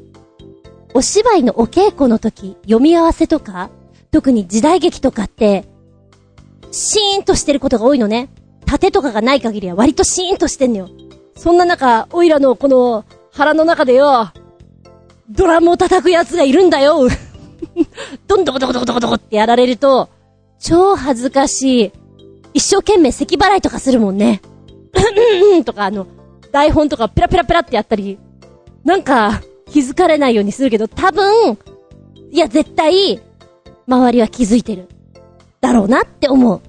[0.93, 3.69] お芝居のお稽古の時、読み合わせとか、
[4.11, 5.65] 特に時代劇とかって、
[6.71, 8.29] シーンとしてることが多いのね。
[8.69, 10.89] 盾とかがない限りは割とシーンとしてんのよ。
[11.35, 14.31] そんな中、オイラのこの腹の中でよ、
[15.29, 17.07] ドラムを叩くやつがいるんだよ。
[18.27, 20.09] どんどこどこどこどこどこってやられると、
[20.59, 21.91] 超恥ずかしい。
[22.53, 24.41] 一生懸命咳払いとかするもんね。
[24.93, 26.05] うんうんとかあの、
[26.51, 28.19] 台本とかペラペラペラってやったり、
[28.83, 31.57] なんか気づかれないようにするけど、多分、
[32.31, 33.19] いや絶対、
[33.87, 34.87] 周りは気づいてる。
[35.61, 36.61] だろうなって思う。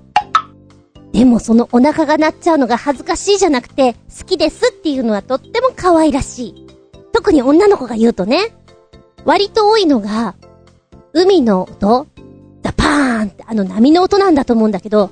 [1.13, 6.67] でもそのお腹が鳴っちゃうのが恥ずかしいじゃなくて、好きですっていうのはとっても可愛らしい。
[7.13, 8.55] 特に女の子が言うとね、
[9.25, 10.35] 割と多いのが、
[11.13, 12.07] 海の音
[12.63, 15.11] ザパーンってあの波の音なんだと思うんだけど、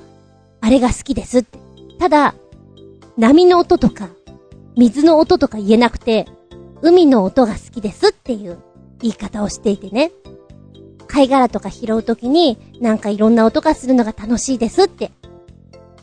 [0.61, 1.59] あれが好きですって。
[1.99, 2.35] ただ、
[3.17, 4.09] 波の音とか、
[4.77, 6.27] 水の音とか言えなくて、
[6.81, 8.59] 海の音が好きですっていう
[9.01, 10.13] 言い方をしていてね。
[11.09, 15.11] 貝殻とか拾うときに、なんかいろんな音がするのが楽しいですって。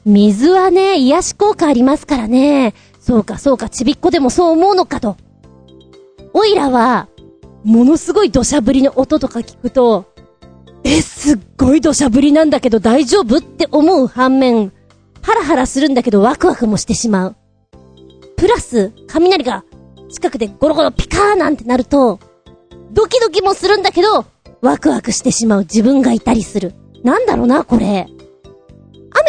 [0.05, 2.73] 水はね、癒し効果ありますからね。
[2.99, 5.17] そうかそうか、ちびっこでもそう思うのかと。
[6.33, 7.07] おいらは、
[7.63, 10.05] ものすごい土砂降りの音とか聞くと、
[10.83, 14.71] え、すっごい土砂降りなんだけど大丈夫って思う反面、
[15.23, 17.35] ハラハラするんだけどワクワクもしてしまう。
[18.37, 19.63] プラス、雷が
[20.09, 22.19] 近くでゴロゴロピカーなんてなると、
[22.91, 24.25] ドキドキもするんだけど、
[24.61, 26.75] ワクワクしてしまう自分がいたりする。
[27.03, 28.07] なんだろうな、これ。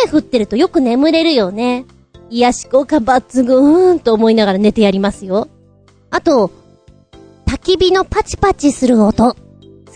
[0.03, 1.85] 雨降ってるとよく眠れるよね。
[2.31, 5.49] 癒し効果抜群と思いながら寝てやりますよ。
[6.11, 6.51] あと、
[7.47, 9.35] 焚き火のパチパチする音。
[9.35, 9.37] 好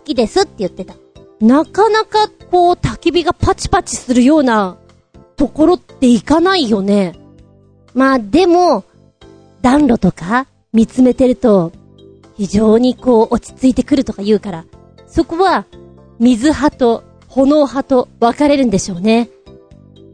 [0.05, 0.95] きですって言ってた。
[1.41, 4.77] なかなかこう焚き火がパチパチするような
[5.37, 7.15] ところっていかないよね。
[7.95, 8.85] まあでも、
[9.63, 11.73] 暖炉とか見つめてると
[12.37, 14.65] 非常にこう落ち着いてくるとか言うから、
[15.07, 15.67] そこは
[16.19, 19.29] 水派と炎派と分かれるんでしょうね。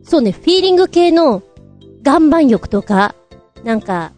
[0.07, 1.43] そうね、フィーリング系の
[2.05, 3.17] 岩盤浴とか、
[3.65, 4.13] なんか、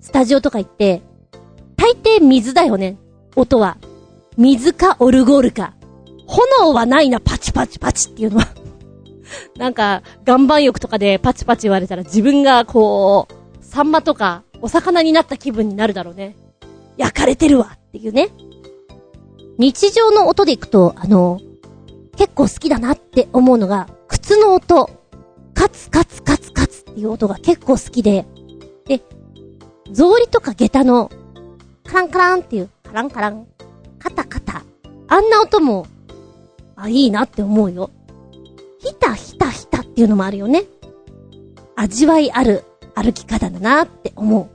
[0.00, 1.02] スタジオとか行って、
[1.76, 2.96] 大抵水だよね、
[3.34, 3.76] 音は。
[4.36, 5.74] 水かオルゴールか。
[6.26, 8.46] 炎はないな、パチパチパチっていうのは。
[9.58, 16.36] なんか、岩盤浴とかでパチパチ言われたら自分がこう、サンマとかお魚になった気分になるだろうね。
[16.96, 18.28] 焼かれてるわっていうね。
[19.58, 21.40] 日常の音でいくと、あの、
[22.16, 24.90] 結構好きだなって思うのが、靴の音。
[25.54, 28.26] カツカツカツカツっていう音が結構好きで、
[28.86, 29.00] で、
[29.92, 31.10] 草履とか下駄の、
[31.84, 33.46] カランカランっていう、カランカラン、
[33.98, 34.64] カタカタ。
[35.08, 35.86] あんな音も、
[36.76, 37.90] あ、いいなって思うよ。
[38.80, 40.64] ヒタヒタヒタっていうのもあるよね。
[41.76, 42.64] 味わいある
[42.94, 44.48] 歩き方だなって思う。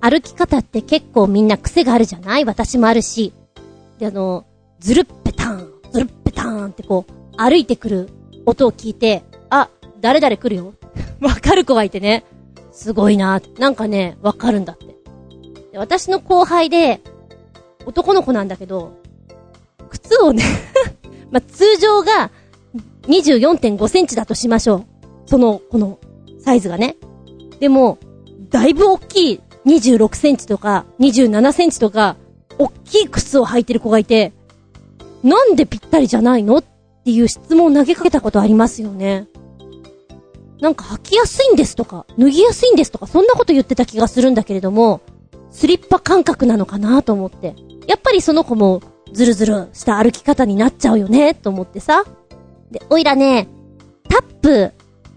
[0.00, 2.44] 歩き方って結構みんな癖があるじゃない？
[2.44, 3.32] 私もあるし。
[3.98, 4.44] で、あの、
[4.80, 8.08] ズルッペタン、ズルッペタンってこう、歩いてくる
[8.46, 9.68] 音を聞いて、あ、
[10.02, 10.74] 誰々来るよ。
[11.20, 12.24] わかる子がいてね。
[12.72, 14.86] すごいななんかね、わかるんだって。
[15.72, 17.00] で私の後輩で、
[17.86, 18.92] 男の子なんだけど、
[19.88, 20.42] 靴をね
[21.30, 22.30] まあ、通常が
[23.02, 24.84] 24.5センチだとしましょう。
[25.26, 25.98] その、この、
[26.40, 26.96] サイズがね。
[27.60, 27.98] でも、
[28.50, 32.16] だいぶ大きい26センチとか27センチとか、
[32.58, 34.32] 大きい靴を履いてる子がいて、
[35.22, 36.58] なんでぴったりじゃないの？
[36.58, 36.64] っ
[37.04, 39.26] ていう質問を投げかけたことありますよね。
[40.62, 45.00] なんか履きやすいんですとか、脱ぎやすいんですとか、そんなこと言ってた気がするんだけれども、
[45.50, 47.56] スリッパ感覚なのかなと思って。
[47.88, 48.80] やっぱりその子も、
[49.12, 52.04] ズルズルした歩き方になっちゃうよね、と思ってさ。
[52.70, 53.48] で、おいらね、
[54.08, 54.72] タップ、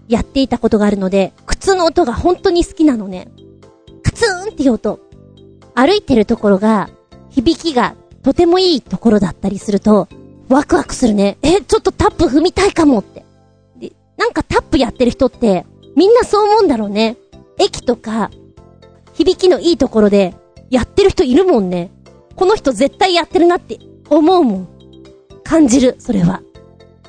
[0.08, 3.28] やっていたことがあるので、靴の音が本当に好きなのね。
[4.02, 4.98] カツーンっていう音。
[5.76, 6.90] 歩いてるところが、
[7.30, 10.08] 響きがとてもいいところだったりすると、
[10.48, 11.38] ワクワクするね。
[11.42, 13.25] え、ちょっとタップ踏みたいかもって。
[14.16, 17.16] なんかタップやってる人って、みんなそう思うんだろうね。
[17.58, 18.30] 駅とか、
[19.14, 20.34] 響きのいいところで、
[20.70, 21.90] やってる人いるもんね。
[22.34, 23.78] この人絶対やってるなって
[24.10, 24.68] 思うもん。
[25.44, 26.42] 感じる、それは。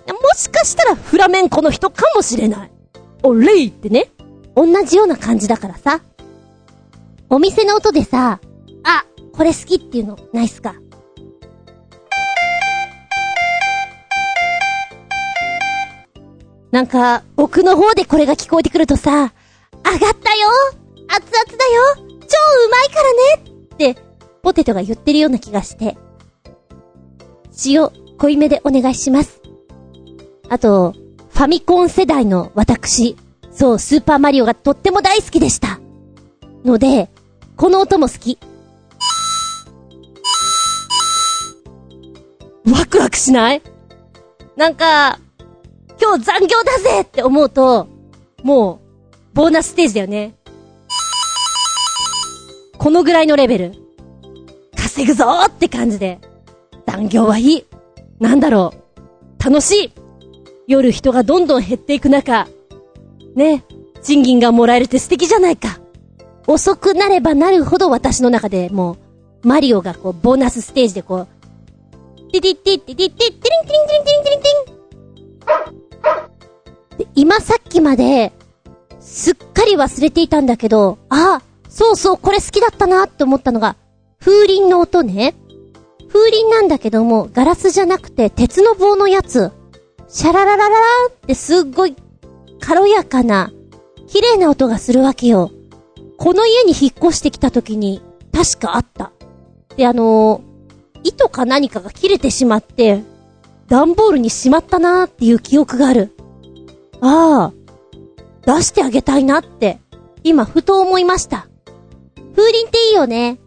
[0.08, 2.72] もしかしたらフラメンコの人かもしれない。
[3.24, 4.12] おレイってね。
[4.56, 6.02] 同じような感じだからさ。
[7.30, 8.39] お店の音でさ、
[8.84, 10.76] あ、これ好きっていうの、ないっすか？
[16.71, 20.49] なんか、奥の方でこれが聞こえてくるとさ、上がったよ
[21.08, 24.01] 熱々だよ超うまいからねって、
[24.43, 25.97] ポテトが言ってるような気がして。
[27.65, 29.41] 塩、濃いめでお願いします。
[30.49, 30.93] あと、
[31.30, 33.15] ファミコン世代の私、
[33.51, 35.80] そう、スーパーマリオがとっても大好きでした。
[36.65, 37.10] ので、
[37.56, 38.38] この音も好き。
[42.69, 43.62] ワクワクしない？
[44.58, 45.19] なんか、
[46.00, 47.88] 今日残業だぜって思うと、
[48.44, 48.82] も
[49.34, 50.36] う、ボーナスステージだよね。
[52.78, 53.74] このぐらいのレベル。
[54.76, 56.20] 稼ぐぞーって感じで。
[56.86, 57.66] 残業はいい。
[58.20, 59.44] なんだろう。
[59.44, 59.92] 楽しい。
[60.68, 62.48] 夜人がどんどん減っていく中、
[63.36, 63.64] ね、
[64.02, 65.80] 賃金がもらえるって素敵じゃないか。
[66.48, 68.98] 遅くなればなるほど私の中でも
[69.44, 75.77] う、マリオがこう、ボーナスステージでこう、ティティティティティティティリンティリンティリンティリンティリンティン、
[77.17, 78.32] 今さっきまで、
[78.99, 83.75] すっかり忘れていたんだけど、あ、そうそう、これ好きだったなって思ったのが、
[84.19, 85.34] 風鈴の音ね。
[86.13, 89.51] 風鈴なんだけども、ガラスじゃなくて鉄の棒のやつ。
[90.08, 91.95] シャラララララーってすっごい
[92.60, 93.51] 軽やかな、
[94.06, 95.49] 綺麗な音がするわけよ。
[96.19, 97.99] この家に引っ越してきた時に、
[98.32, 99.12] 確かあった。
[99.75, 100.47] で、あのー
[101.03, 103.01] 糸か何かが切れてしまって、
[103.67, 106.16] 段ボールにしまったなーっていう記憶がある。
[107.02, 107.54] ああ、
[108.46, 109.80] 出してあげたいなって、
[110.24, 111.48] 今ふと思いました。
[112.36, 113.40] 風鈴っていいよね。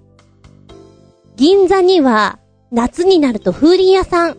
[1.37, 2.39] 銀座には、
[2.71, 4.37] 夏になると風鈴屋さん、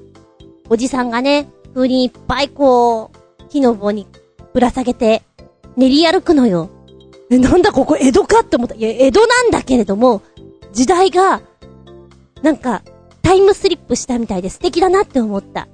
[0.70, 4.08] おじさんがね、風鈴いっぱいこう、木の棒に
[4.54, 5.24] ぶら下げて、
[5.76, 6.70] 練り歩くのよ。
[7.30, 8.76] え、なんだここ江戸かって思った。
[8.76, 10.22] いや、江戸なんだけれども、
[10.74, 11.42] 時代が、
[12.42, 12.84] なんか、
[13.22, 15.68] タイムスリップしたみたいで素敵だなって思った。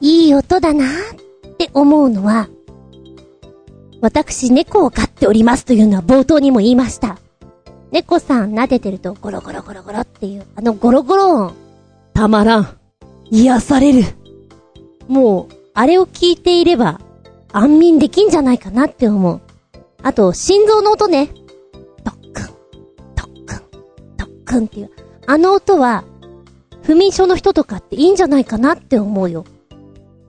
[0.00, 2.48] いい音だなって思うのは、
[4.00, 7.18] 私猫を飼っておりますというのは冒頭にも言いました。
[7.90, 11.54] 猫さん撫でてるとゴロゴロゴロゴロっていう、あのゴロゴロ音。
[12.14, 12.78] たまらん。
[13.30, 14.04] 癒される。
[15.08, 17.00] もう、あれを聞いていれば、
[17.52, 19.40] 安眠できんじゃないかなって思う。
[20.02, 21.28] あと、心臓の音ね。
[22.04, 22.46] トックン、
[23.14, 23.60] トックン、
[24.16, 24.90] トックンっていう。
[25.26, 26.04] あの音は、
[26.82, 29.44] 不眠症の人とかっていいんじゃないかなって思うよ。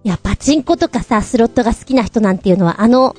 [0.03, 3.15] いや、パチンコとかさ、スロットが好きな人なんていうのは、あの、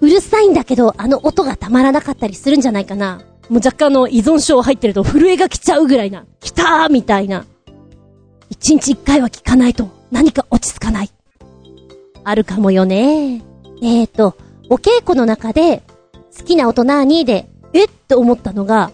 [0.00, 3.22] うるさいんだけど、あの音がたまらなかったりするんじゃないかな。
[3.48, 6.24] もう若干の依存症入ってると震えが来ちゃうぐらいな。
[6.40, 7.44] 来たーみたいな。
[8.48, 11.10] 一日一回は聞かないと何か落ち着かない。
[12.24, 13.42] あるかもよね。
[13.82, 14.36] えーと、
[14.68, 15.82] お稽古の中で
[16.38, 18.90] 好きな音なーにで、えって思ったのが、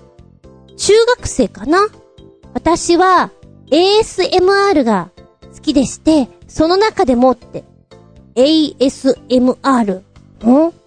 [0.76, 1.88] 中学生かな？
[2.54, 3.30] 私は
[3.70, 5.10] ASMR が
[5.54, 7.64] 好きでして、その中でもって、
[8.34, 9.98] ASMR。
[9.98, 10.02] ん？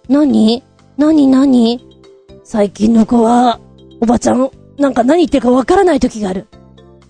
[0.08, 0.62] 何？
[0.96, 1.26] 何？
[1.26, 1.80] 何？
[2.44, 3.60] 最近の子は、
[4.00, 6.46] おばちゃん、なんか何言ってるかわからない時がある。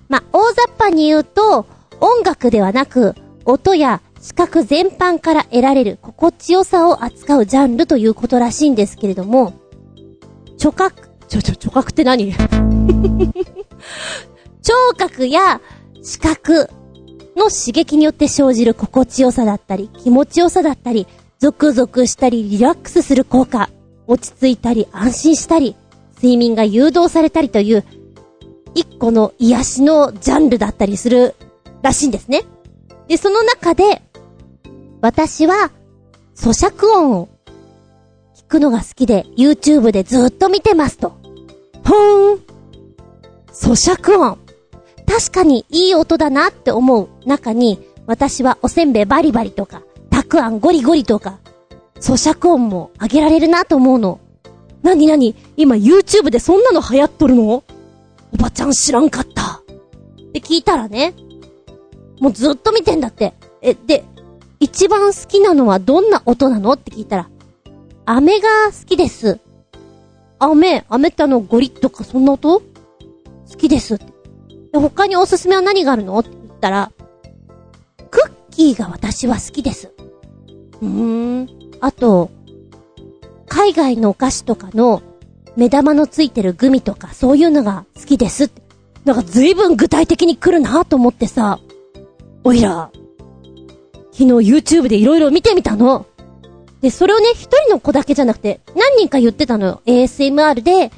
[0.09, 1.67] ま、大雑把に言うと、
[2.01, 9.55] 音楽ではなく、音や視覚全般から得られる心地よさを扱うジャンルということらしいんですけれども、
[10.59, 12.33] 聴覚、ちょ、ちょ、聴覚って何？
[14.63, 15.61] 聴覚や
[16.03, 16.69] 視覚
[17.37, 21.07] の刺激によって生じる心地よさだったり、気持ちよさだったり、
[21.39, 23.71] ゾクゾクしたりリラックスする効果、
[24.07, 25.77] 落ち着いたり安心したり、
[26.17, 27.85] 睡眠が誘導されたりという、
[28.75, 31.35] 一個の癒しのジャンルだったりする
[31.83, 32.43] らしいんですね。
[33.09, 34.03] で、その中で、
[35.01, 35.71] 私は、
[36.37, 37.29] 咀嚼音を
[38.37, 41.11] 聞くのが好きで、YouTube でずっと見てますと。
[41.85, 42.41] ほーん。
[43.53, 44.39] 咀嚼音。
[45.11, 51.41] 確かにいい音だなって思う中に、私はおせんべいバリバリとか、たくあんゴリゴリとか、
[51.97, 54.21] 咀嚼音も上げられるなと思うの。
[54.85, 57.65] なになに今 YouTube でそんなの流行っとるの？
[58.33, 59.57] おばちゃん知らんかった。
[59.57, 59.63] っ
[60.33, 61.13] て聞いたらね、
[62.21, 63.35] もうずっと見てんだって。
[63.63, 64.05] え、で、
[64.61, 66.75] 一番好きなのはどんな音なの？
[66.75, 67.29] って聞いたら、
[68.07, 69.41] 飴が好きです。
[70.39, 72.61] 飴、飴ってあのゴリッとかそんな音？
[72.61, 72.65] 好
[73.57, 73.99] きですっ。
[74.73, 76.19] で他におすすめは何があるの？
[76.19, 76.93] って言ったら、
[78.11, 79.93] クッキーが私は好きです。
[80.81, 81.49] うーん。
[81.81, 82.31] あと、
[83.49, 85.03] 海外のお菓子とかの
[85.57, 88.51] 目玉のついてるグミとかそういうのが好きです。
[89.05, 91.59] なんか随分具体的に来るなと思ってさ、
[92.45, 92.91] おいら、
[94.13, 96.07] 昨日 YouTube でいろいろ見てみたの。
[96.81, 99.83] で、それをね、一人の子だけじゃなくて、何人か言ってたのよ。
[99.87, 100.91] ASMR で、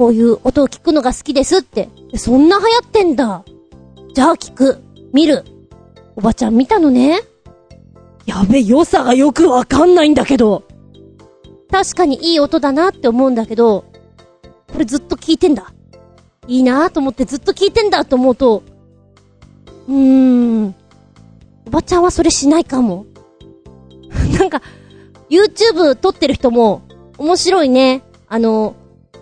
[0.00, 1.90] こういう音を聞くのが好きですって。
[2.16, 3.44] そんな流行ってんだ。
[4.14, 4.82] じゃあ聞く。
[5.12, 5.44] 見る。
[6.16, 7.20] おばちゃん見たのね。
[8.24, 10.64] やべ、良さがよくわかんないんだけど。
[11.70, 13.84] 確かにいい音だなって思うんだけど、
[14.72, 15.70] これずっと聞いてんだ。
[16.48, 18.62] いいなぁと思ってずっと聞いてんだと思うと、
[19.86, 20.74] うーん、
[21.66, 23.04] おばちゃんはそれしないかも。
[24.38, 24.62] なんか、
[25.28, 26.80] YouTube 撮ってる人も、
[27.18, 28.02] 面白いね。
[28.28, 28.76] あの、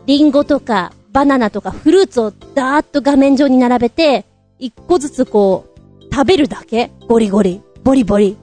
[0.09, 4.25] リンゴとか、バナナとか、フルーツをダーッと画面上に並べて、
[4.59, 8.39] 一個ずつこう、食べるだけゴリゴリ、ボリボリ。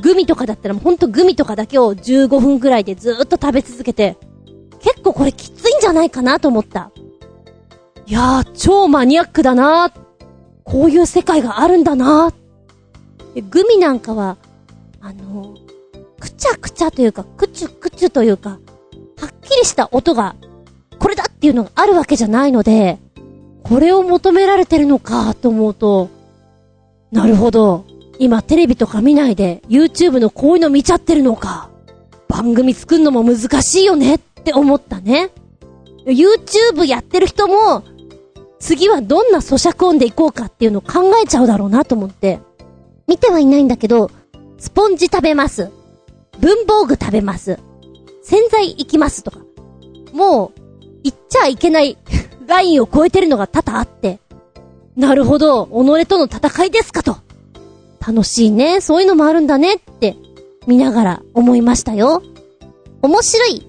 [0.00, 4.16] グミとかだったらもうほんとグミとかだけを15分くらいでずーっと食べ続けて、
[4.80, 6.90] 結構これきついんじゃないかなと思った。
[8.06, 9.92] いやー、超マニアックだな
[10.64, 12.32] こういう世界があるんだな
[13.50, 14.38] グミなんかは、
[15.02, 15.54] あの、
[16.18, 18.58] くちゃくちゃというか、くちゅくちゅというか、
[19.20, 20.36] はっきりした音が、
[20.98, 22.98] これだっていうのがあるわけじゃないので、
[23.62, 26.08] これを求められてるのかと思うと、
[27.12, 27.84] なるほど。
[28.18, 31.70] 今テレビとか見ないで YouTube のこういうの見ちゃってるのか。
[32.28, 35.30] 番組作るのも難しいよねって思ったね。
[36.06, 37.82] YouTube やってる人も、
[38.58, 42.40] 次はどんな咀嚼音でいこうかっていうのを考えちゃうだろうなと思って。
[43.06, 44.10] 見てはいないんだけど、
[44.58, 45.70] スポンジ食べます。
[46.40, 47.58] 文房具食べます。
[48.26, 49.38] 洗剤行きますとか。
[50.12, 50.60] もう、
[51.04, 51.96] 言っちゃいけない
[52.48, 54.18] ラインを超えてるのが多々あって。
[54.96, 57.18] なるほど、己との戦いですかと。
[58.04, 60.16] 楽しいね、そういうのもあるんだねって、
[60.66, 62.20] 見ながら思いましたよ。
[63.00, 63.62] 面白い、いいな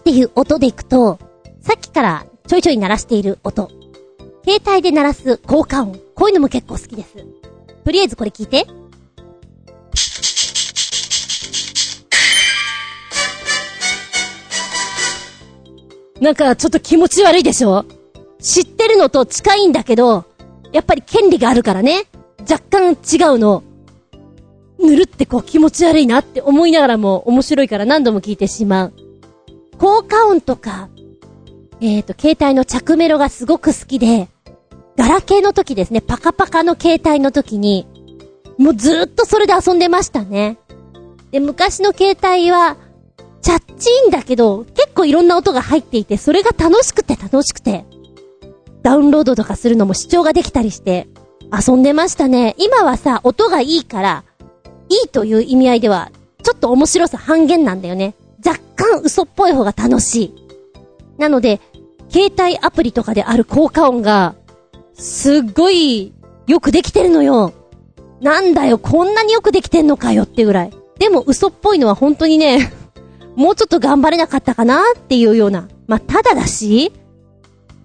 [0.00, 1.20] っていう音でいくと、
[1.60, 3.70] さっきからちょいちょい鳴らしている音。
[4.44, 6.00] 携帯で鳴らす効果音。
[6.16, 7.14] こういうのも結構好きです。
[7.84, 8.66] とりあえずこれ聞いて。
[16.20, 17.84] なんかちょっと気持ち悪いでしょ？
[18.40, 20.24] 知ってるのと近いんだけど、
[20.72, 22.04] やっぱり権利があるからね。
[22.48, 23.62] 若干違うの。
[24.78, 28.92] ぬるってこう気持ち悪いなって思いながらも面白いから何度も聞いてしまう。
[29.78, 30.88] 効果音とか、
[31.80, 34.28] えっ、ー、と、携帯の着メロがすごく好きで、
[34.96, 37.86] ガラケーの時ですね、パカパカの携帯の時に、
[38.58, 40.58] もうずっとそれで遊んでましたね。
[41.30, 42.76] で、昔の携帯は、
[43.42, 47.84] チャッチーんだけど、結構いろんな音が入っていて、それが楽しくて楽しくて、
[48.82, 51.08] ダウンロードとかするのも視聴ができたりして、
[51.52, 52.54] 遊んでましたね。
[52.58, 54.24] 今はさ、音がいいから、
[54.88, 56.10] いいという意味合いでは、
[56.42, 58.14] ちょっと面白さ半減なんだよね。
[58.44, 60.34] 若干嘘っぽい方が楽しい。
[61.18, 61.60] なので、
[62.08, 64.34] 携帯アプリとかである効果音が、
[64.94, 66.12] すっごい、
[66.46, 67.52] よくできてるのよ。
[68.20, 70.70] なんだよ、こんなによくできてんのかよってぐらい。
[70.98, 72.72] でも嘘っぽいのは本当にね、
[73.36, 75.68] もうちょっと頑張れなかったかなっていうような。
[75.86, 76.92] まあ、ただだし、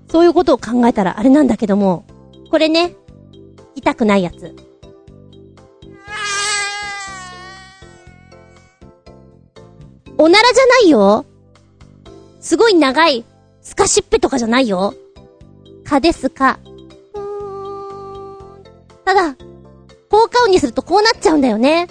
[0.10, 2.06] そういうことを考えたらあれなんだけども、
[2.50, 2.96] これね、
[3.76, 4.56] 痛くないやつ。
[10.18, 11.26] おならじゃないよ
[12.40, 13.26] すごい長い、
[13.62, 14.94] スカシッペとかじゃないよ
[15.84, 16.60] 蚊ですか。
[19.04, 19.36] ただ、
[20.10, 21.88] 効果音にするとこうなっちゃうんだよね。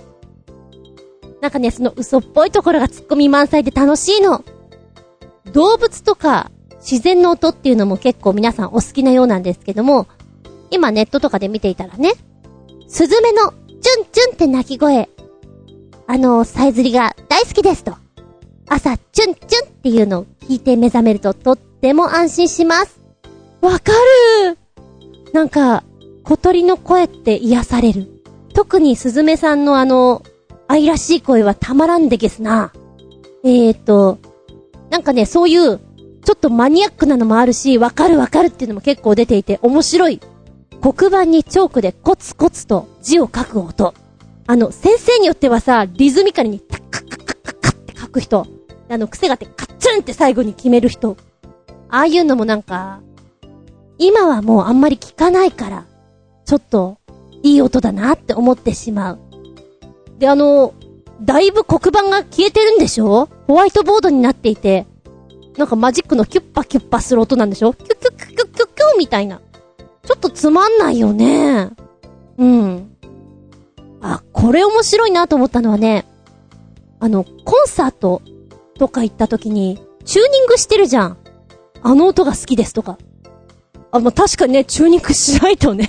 [1.41, 4.45] なんかね、その嘘っぽいところが突っ込み満載で楽しいの。
[5.53, 10.07] 動物とか自然の音っていうのも結構皆さんお好きなようなんですけども、
[10.71, 12.13] 今ネットとかで見ていたらね、
[12.89, 15.09] スズメのチュンチュンって鳴き声、
[16.07, 17.95] あの、さえずりが大好きですと。
[18.69, 23.01] 朝、チュンチュンっていうのを聞いて目覚めるととっても安心します。
[23.61, 23.93] わか
[24.47, 24.59] る
[25.33, 25.85] なんか、
[26.25, 28.09] 小鳥の声って癒される。
[28.55, 30.23] 特にスズメさんのあの、
[30.71, 32.73] 愛らしい声はたまらんでげすな。
[33.43, 34.21] えーと、
[34.89, 35.79] なんかね、そういう、
[36.25, 40.21] ちょっとマニアックなのもあるし、わかるわかるっていうのも結構出ていて面白い。
[40.81, 43.95] 黒板にチョークでコツコツと字を書く音。
[44.47, 48.47] あの、先生によってはさ、リズミカルにタッカッカッカッカッって書く人。
[48.89, 51.17] あの、癖があってカッツンって最後に決める人。
[51.89, 53.01] ああいうのもなんか、
[53.99, 55.87] 今はもうあんまり聞かないから、
[56.45, 56.99] ちょっと、
[57.43, 59.30] いい音だなって思ってしまう。
[60.21, 60.75] で、あの、
[61.23, 63.29] だいぶ黒板が消えてるんでしょ？
[63.49, 64.87] ホワイトボードになっていて、
[65.57, 67.73] なんかマジックのキュッパキュッパする音なんでしょ？
[67.73, 69.41] キュッキュッキュッキュッキュッキュッみたいな。
[70.03, 71.71] ちょっとつまんないよね。
[72.39, 72.91] うん。
[74.03, 76.07] あ、これ面白いなと思ったのはね、
[77.01, 78.23] あの、コンサート
[78.79, 81.17] とか行った時に、チューニングしてるじゃん。
[81.83, 82.99] あの音が好きですとか。
[83.91, 85.87] あ、まあ、確かにね、チューニングしないとね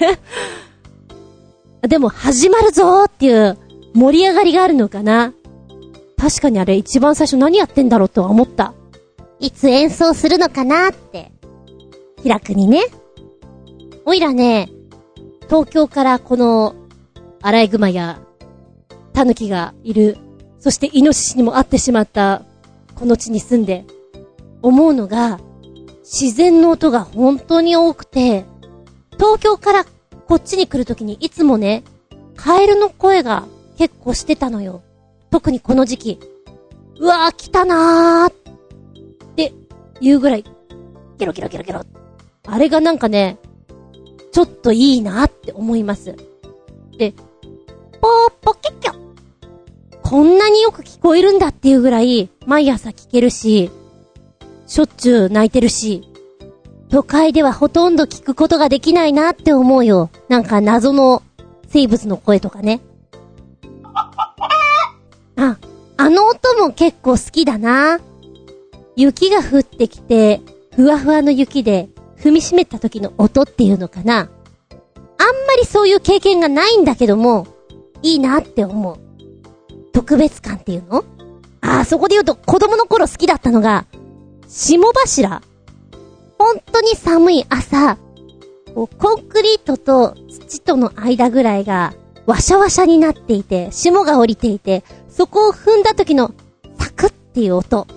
[1.87, 3.57] でも、始まるぞーっていう
[3.93, 5.33] 盛り上がりがあるのかな？
[6.17, 8.73] 確かにあれ一番最初何やってんだろうとは思った。
[9.39, 11.31] いつ演奏するのかなって。
[12.23, 12.83] 開くにね。
[14.05, 14.69] おいらね、
[15.49, 16.75] 東京からこの、
[17.41, 18.21] アライグマや、
[19.13, 20.17] 狸がいる、
[20.59, 22.43] そしてイノシシにも会ってしまった、
[22.95, 23.85] この地に住んで、
[24.61, 25.39] 思うのが、
[26.03, 28.45] 自然の音が本当に多くて、
[29.13, 29.85] 東京から
[30.27, 31.83] こっちに来るときにいつもね、
[32.35, 33.45] カエルの声が
[33.77, 34.81] 結構してたのよ。
[35.29, 36.19] 特にこの時期。
[36.99, 38.33] うわー来たなーっ
[39.35, 39.53] て
[39.99, 40.45] 言うぐらい、
[41.17, 41.81] ゲロゲロゲロゲロ。
[42.47, 43.37] あれがなんかね、
[44.31, 46.15] ちょっといいなって思います。
[46.97, 47.13] で、
[48.01, 48.93] ポーポケッキョ
[50.03, 53.71] こんなによく聞こえるんだっていうぐらい、毎朝聞けるし、
[54.67, 56.07] しょっちゅう泣いてるし、
[56.89, 60.09] 都会ではほとんど聞くことができないなって思うよ。
[60.27, 61.23] なんか謎の
[61.67, 62.81] 生物の声とかね。
[65.41, 65.57] あ、
[65.97, 67.99] あの音も結構好きだな。
[68.95, 70.41] 雪が降ってきて、
[70.75, 74.19] ふわふわの雪で踏みしめた時の音っていうのかな。
[74.19, 77.47] あんまりそういう経験がないんだけども、
[78.03, 78.97] いいなって思う。
[79.93, 81.03] 特別感っていうの？
[81.61, 83.85] ああ、そこで言うと子供の頃好きだったのが、
[84.47, 85.41] 霜柱
[86.37, 87.97] 本当に寒い朝、
[88.73, 91.93] コンクリートと土との間ぐらいが、
[92.25, 96.33] ワシャワシャになっていて、霜が降りていて、そこを踏んだ時の、
[96.77, 97.87] サクっていう音。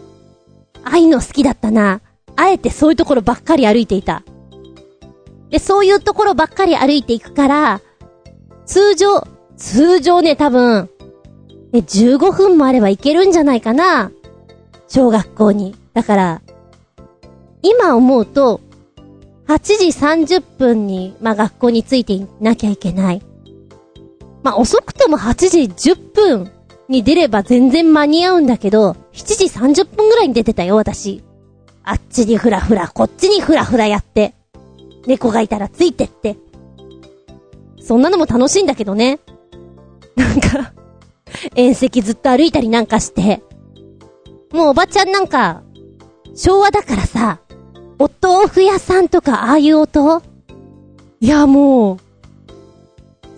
[0.85, 2.01] ああいうの好きだったな。
[2.37, 4.23] あえてそういうところばっかり歩いていた。
[5.51, 7.81] で、そういうところばっかり歩いていくから、
[8.67, 10.91] 通常、通常ね、多分、
[11.73, 14.11] え、15分もあれば行けるんじゃないかな。
[14.89, 15.77] 小学校に。
[15.93, 16.43] だから、
[17.63, 18.61] 今思うと、
[19.47, 19.59] 8
[20.27, 23.23] 時30分に、まあ、学校に着いていなきゃいけない。
[24.45, 26.53] まあ、遅くとも8時10分
[26.89, 31.25] に出れば全然間に合うんだけど、7時30分ぐらいに出てたよ、私。
[31.83, 34.35] あっちにふらふら、こっちにふらふらやって。
[35.07, 36.37] 猫がいたらついてって。
[37.81, 39.19] そんなのも楽しいんだけどね。
[40.15, 40.75] なんか、
[41.55, 43.43] 遠石ずっと歩いたりなんかして。
[44.53, 45.63] もうおばちゃんなんか、
[46.35, 47.41] 昭和だからさ、
[47.99, 50.23] お豆腐屋さんとかああいう音
[51.21, 51.97] いや、もう、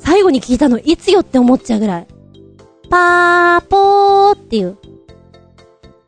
[0.06, 2.06] 最後に聞いたのいつよって思っちゃうぐらい。
[2.88, 4.78] パーポーっていう。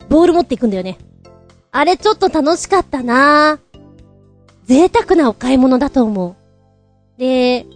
[0.09, 0.99] ボール持っていくんだよね。
[1.73, 3.59] あれちょっと楽しかったな
[4.67, 7.19] 贅沢なお買い物だと思う。
[7.19, 7.67] で、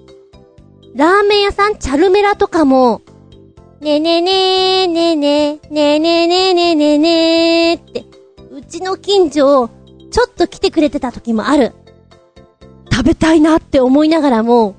[0.95, 3.03] ラーメン屋さん、チャルメラとかも、
[3.81, 8.05] ねねねーねねねねねねねねーって、
[8.53, 9.71] うちの近所を
[10.13, 11.73] ちょっと来てくれてた時もある。
[12.93, 14.77] 食べたいなって思いながらも、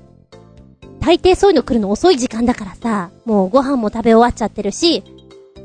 [1.04, 5.04] 大抵そういうの来るの遅い時間だからさ、もうご飯も食べ終わっちゃってるし、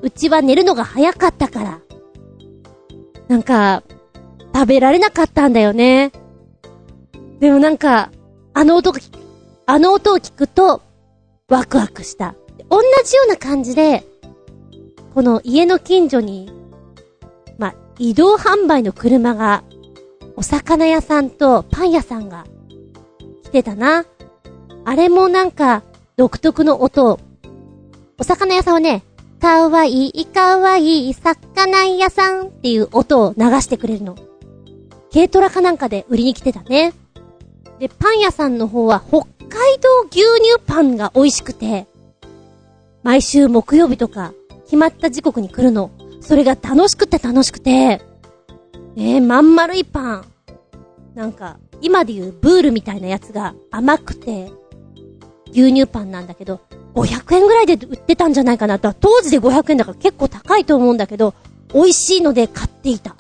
[0.02, 1.80] うちは寝るのが早かったから。
[3.30, 3.84] なんか、
[4.54, 6.12] 食べられなかったんだよね。
[7.40, 8.12] でもなんか、
[8.54, 9.00] あの音が、
[9.66, 10.82] あの音を聞くと、
[11.48, 12.36] ワクワクした。
[12.70, 14.04] 同じような感じで、
[15.14, 16.52] この家の近所に、
[17.58, 19.64] ま、移動販売の車が、
[20.36, 22.46] お魚屋さんとパン屋さんが
[23.46, 24.04] 来てたな。
[24.90, 25.84] あれもなんか、
[26.18, 27.20] 独特の音。
[28.18, 29.04] お魚屋さんはね、
[29.40, 34.16] かわいい、かわいい、魚屋さんっていう音を流してくれるの。
[35.14, 36.94] 軽トラかなんかで売りに来てたね。
[37.78, 41.86] で、パン屋さんの方は北海道牛乳パンが美味しくて、
[43.04, 44.34] 毎週木曜日とか、
[44.64, 45.92] 決まった時刻に来るの。
[46.20, 48.02] それが楽しくて楽しくて、
[48.96, 50.26] ねえ、まん丸いパン。
[51.14, 54.52] なんか、今で言うブールみたいなやつが甘くて、
[55.52, 56.60] 牛乳パンなんだけど、
[56.96, 58.94] 500円ぐらいで売ってたんじゃないかなと。
[58.94, 61.34] 当時で500円だから結構高いと思うんだけど、
[61.74, 63.16] 美味しいので買っていた。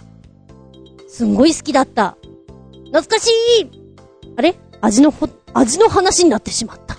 [1.08, 2.18] すんごい好きだった。
[2.86, 3.30] 懐かし
[3.62, 3.70] い
[4.36, 4.56] あれ？
[4.82, 6.98] 味のほ、味の話になってしまった。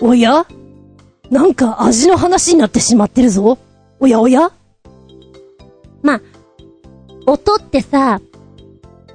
[0.00, 0.46] おや？
[1.30, 3.58] なんか味の話になってしまってるぞ。
[4.00, 4.50] おやおや？
[6.02, 6.22] まあ、
[7.26, 8.20] 音ってさ、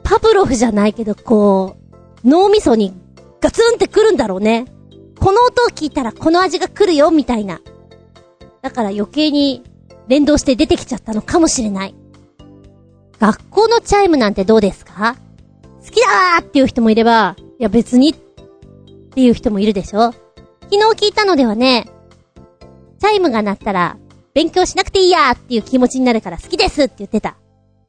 [0.03, 1.76] パブロフじゃないけど、こ
[2.24, 2.93] う、脳みそに
[3.41, 4.65] ガツンってくるんだろうね。
[5.20, 7.61] この音を聞いたらこの味が来るよ、みたいな。
[8.61, 9.63] だから余計に
[10.07, 11.95] 連動して出てきちゃったのかもしれない。
[13.20, 15.15] 学校のチャイムなんてどうですか？
[15.84, 18.15] 好きだーっていう人もいれば、いや別にっ
[19.13, 20.11] ていう人もいるでしょ？
[20.70, 21.89] 昨日聞いたのではね、
[22.99, 23.97] チャイムが鳴ったら、
[24.34, 27.38] 勉強しなくていいやーっていう気持ちになるから好きですって言ってた。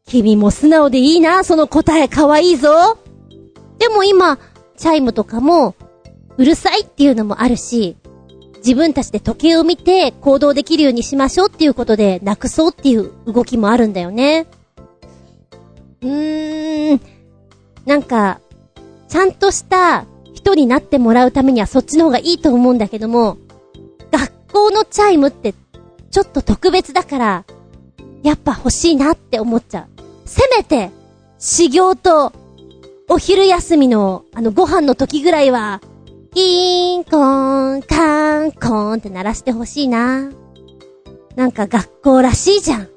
[0.07, 2.97] 君も素直でいいな、その答えかわいいぞ。
[3.79, 4.39] でも今、
[4.77, 5.75] チャイムとかも、
[6.39, 7.97] うるさいっていうのもあるし、
[8.59, 14.47] 自分たちで時計を見て行動できるようにしましょうっていうことでなくそうっていう動きもあるんだよね。
[16.01, 17.01] うーん、
[17.87, 18.41] なんか、
[19.09, 23.37] ちゃんとした人になってもらうためにはそっちの方がいいと思うんだけども、
[24.13, 25.55] 学校のチャイムって、
[26.11, 27.45] ちょっと特別だから、
[28.23, 30.01] やっぱ欲しいなって思っちゃう。
[30.25, 30.91] せめて、
[31.39, 32.33] 修行と、
[33.09, 35.81] お昼休みの、あの、ご飯の時ぐらいは、
[36.35, 40.31] キーンコーン、カーンコーンって鳴らしてほしいな。
[41.37, 42.89] なんか学校らしいじゃん。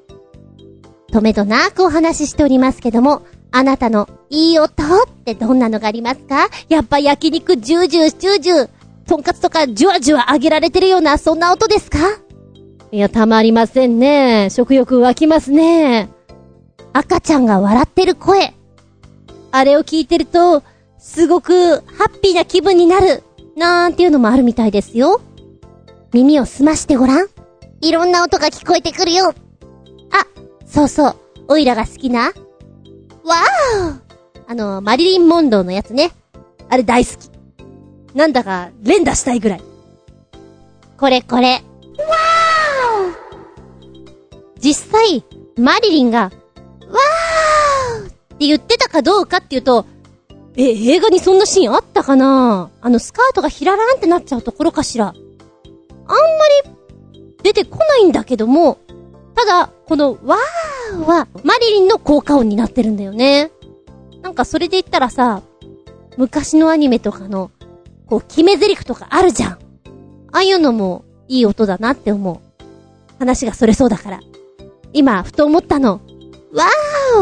[1.12, 6.48] とめどなくお話ししておりますけども、あなたのいい音ってどんなのがありますか？
[6.68, 8.70] やっぱ焼肉ジュージュージュージュー、
[9.06, 11.98] とんかつとかジュワジュワ揚げられてるようなそんな音ですか？
[12.90, 14.48] いや、たまりませんね。
[14.50, 16.10] 食欲湧きますね。
[16.92, 18.54] 赤ちゃんが笑ってる声。
[19.50, 20.62] あれを聞いてると、
[21.02, 23.24] すごくハッピーな気分になる。
[23.56, 25.20] なんていうのもあるみたいですよ。
[26.12, 27.26] 耳を澄ましてごらん。
[27.80, 29.34] いろんな音が聞こえてくるよ。
[30.12, 30.26] あ、
[30.64, 31.16] そうそう。
[31.48, 34.00] オイラが好きなわー
[34.46, 36.12] あの、マリリン・モンローのやつね。
[36.68, 37.30] あれ大好き。
[38.16, 39.62] なんだか、連打したいぐらい。
[40.96, 41.54] これこれ。
[41.54, 41.62] わー
[44.60, 45.24] 実際、
[45.56, 49.84] マリリンが、わーって言ってたかどうかっていうと、
[50.56, 52.70] え、映画にそんなシーンあったかな？
[52.80, 55.06] あの、スカートがひららんってなっちゃうところかしら。
[55.06, 56.14] あんま
[57.14, 58.78] り、出てこないんだけども、
[59.34, 63.50] ただ、この、わーは、マリリンの効果音になってるんだよね。
[64.20, 65.42] なんかそれで言ったらさ、
[66.18, 67.50] 昔のアニメとかの、
[68.06, 69.52] こう、決め台詞とかあるじゃん。
[69.52, 69.58] あ
[70.32, 72.38] あいうのも、いい音だなって思う。
[73.18, 74.20] 話がそれそうだから。
[74.92, 76.02] 今、ふと思ったの。
[76.52, 76.66] わ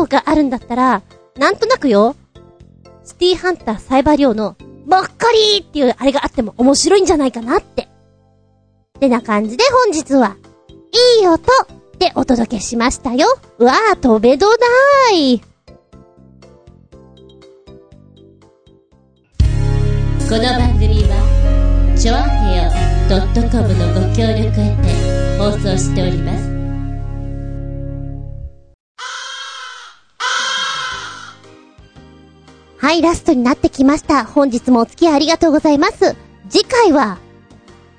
[0.05, 1.03] ーがあるんだったら、
[1.37, 2.17] なんとなくよ。
[3.05, 7.83] シティハンターサイバーリョウの、もっこりーっていうあれがあっても面白いんじゃないかなって。
[7.83, 10.37] ってな感じで本日は、
[11.19, 11.43] いい音
[11.99, 13.27] でお届けしましたよ。
[13.59, 14.57] うわー、飛べどな
[15.13, 15.41] い。
[20.31, 22.71] この番組はちょあへよ
[23.51, 26.50] .com のご協力へて放送しております
[32.81, 34.25] はい、ラストになってきました。
[34.25, 36.17] 本日もお付き合いありがとうございます。
[36.49, 37.19] 次回は、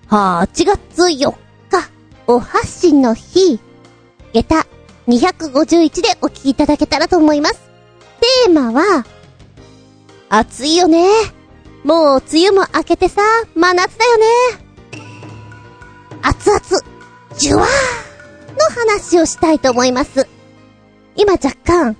[0.09, 1.32] 8月4
[1.69, 1.91] 日、
[2.25, 3.59] お発信の日、
[4.34, 4.65] 下駄
[5.07, 7.61] 251でお聞きいただけたらと思います。
[8.45, 9.05] テーマは、
[10.29, 11.05] 暑いよね。
[11.84, 13.21] もう梅雨も明けてさ、
[13.53, 14.25] 真夏だよね。
[16.23, 16.59] 熱々、
[17.38, 20.27] ジュワーの話をしたいと思います。
[21.15, 21.95] 今若干、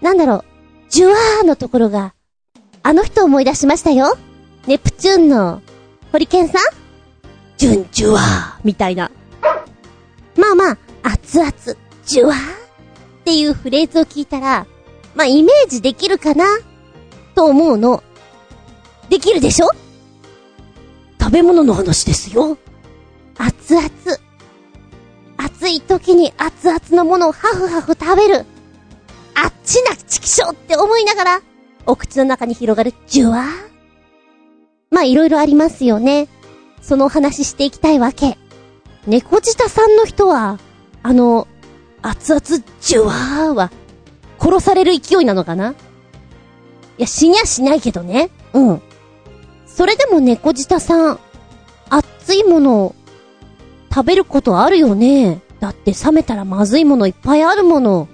[0.00, 0.44] なんだろう、
[0.88, 2.14] ジュワーのところが、
[2.82, 4.16] あの人思い出しましたよ。
[4.66, 5.62] ネプチューンの、
[6.12, 6.60] ホリケンさん？
[7.56, 9.10] ジュンジュワーみたいな。
[10.36, 11.52] まあまあ、熱々、
[12.06, 12.40] ジュワーっ
[13.24, 14.66] ていうフレーズを聞いたら、
[15.14, 16.44] まあイメージできるかな？
[17.34, 18.02] と思うの。
[19.10, 19.68] できるでしょ？
[21.20, 22.56] 食べ物の話ですよ。
[23.36, 23.88] 熱々。
[25.36, 28.46] 暑い時に熱々のものをハフハフ食べる。
[29.40, 31.40] あっちなチキショって思いながら、
[31.86, 33.44] お口の中に広がるジュワー。
[34.90, 36.26] まあいろいろありますよね。
[36.82, 38.36] そのお話ししていきたいわけ。
[39.06, 40.58] 猫舌さんの人は、
[41.04, 41.46] あの、
[42.02, 43.70] 熱々ジュワーは、
[44.40, 45.70] 殺される勢いなのかな？
[45.70, 45.74] い
[46.98, 48.30] や、死にゃしないけどね。
[48.52, 48.82] うん。
[49.66, 51.20] それでも猫舌さん、
[51.90, 52.94] 熱いものを
[53.94, 55.40] 食べることあるよね。
[55.60, 58.08] だって冷めたらまずいものいっぱいあるもの。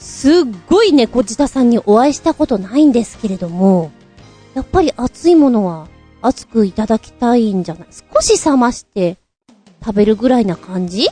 [0.00, 0.32] すっ
[0.68, 3.92] ごい猫舌さんにお会いしたことないんですけれども、
[4.54, 5.88] やっぱり熱いものは
[6.22, 7.88] 熱くいただきたいんじゃない？
[8.14, 9.18] 少し冷まして
[9.84, 11.06] 食べるぐらいな感じ？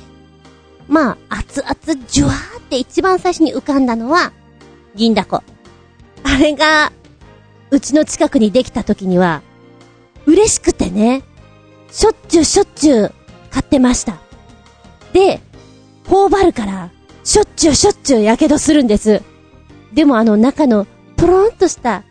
[0.89, 4.33] まあ、熱々ジュワーって一番最初に浮かんだのは、
[4.95, 5.43] 銀だこ。
[6.25, 6.93] あれが、
[7.71, 9.43] うちの近くにできた時には、
[10.25, 11.25] 嬉しくてね、
[11.91, 13.13] しょっちゅうしょっちゅう
[13.51, 14.19] 買ってました。
[15.13, 15.41] で、
[16.07, 16.91] 頬張るから、
[17.29, 19.23] しょっちゅうしょっちゅう火傷するんです。
[19.93, 20.87] でもあの中の、
[21.19, 22.03] トロンとした、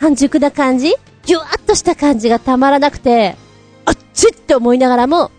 [0.00, 0.92] 半熟な感じ？
[1.22, 3.36] じゅわっとした感じがたまらなくて、
[3.84, 5.30] あっちって思いながらも、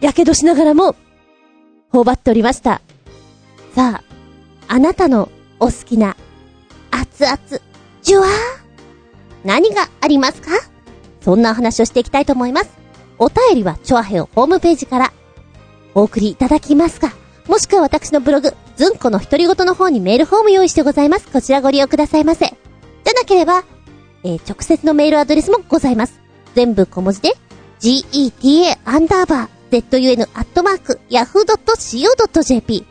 [0.00, 0.94] 火傷しながらも、
[1.90, 2.82] 頬張っておりました。
[3.74, 4.04] さあ、
[4.68, 6.16] あなたのお好きな、
[6.92, 7.38] 熱々、
[8.02, 8.30] じゅわー？
[9.42, 10.50] 何がありますか？
[11.20, 12.70] そんなお話をしていきたいと思います。
[13.18, 15.12] お便りは、チョアヘオホームページから、
[15.96, 17.10] お送りいただきますが、
[17.48, 21.28] もしくは私のブログ、ズンコの独り言の方にメールフォーム用意してございます。
[21.28, 22.46] こちらご利用くださいませ。
[22.46, 23.64] じゃなければ、
[24.24, 26.20] えー直接のメールアドレスもございます。
[26.54, 27.30] 全部小文字で、
[27.80, 32.84] geta アンダーバー zun アットマーク yahoo.co.jp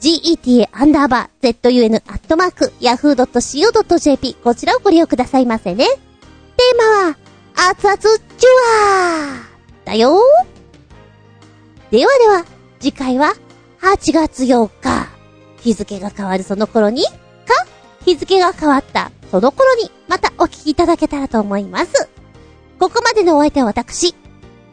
[0.00, 5.86] geta アンダーバー zun アットマーク yahoo.co.jp こちらをご利用くださいませね。
[5.86, 7.16] テーマは、
[7.70, 10.20] 熱々ジュワーだよ
[11.90, 12.44] ではでは、
[12.78, 13.34] 次回は
[13.80, 15.08] 8月8日。
[15.60, 17.10] 日付が変わるその頃に、か、
[18.04, 22.08] 日付が変わったその頃に、またお聞きいただけたらと思います。
[22.78, 24.14] ここまでのお相手は私。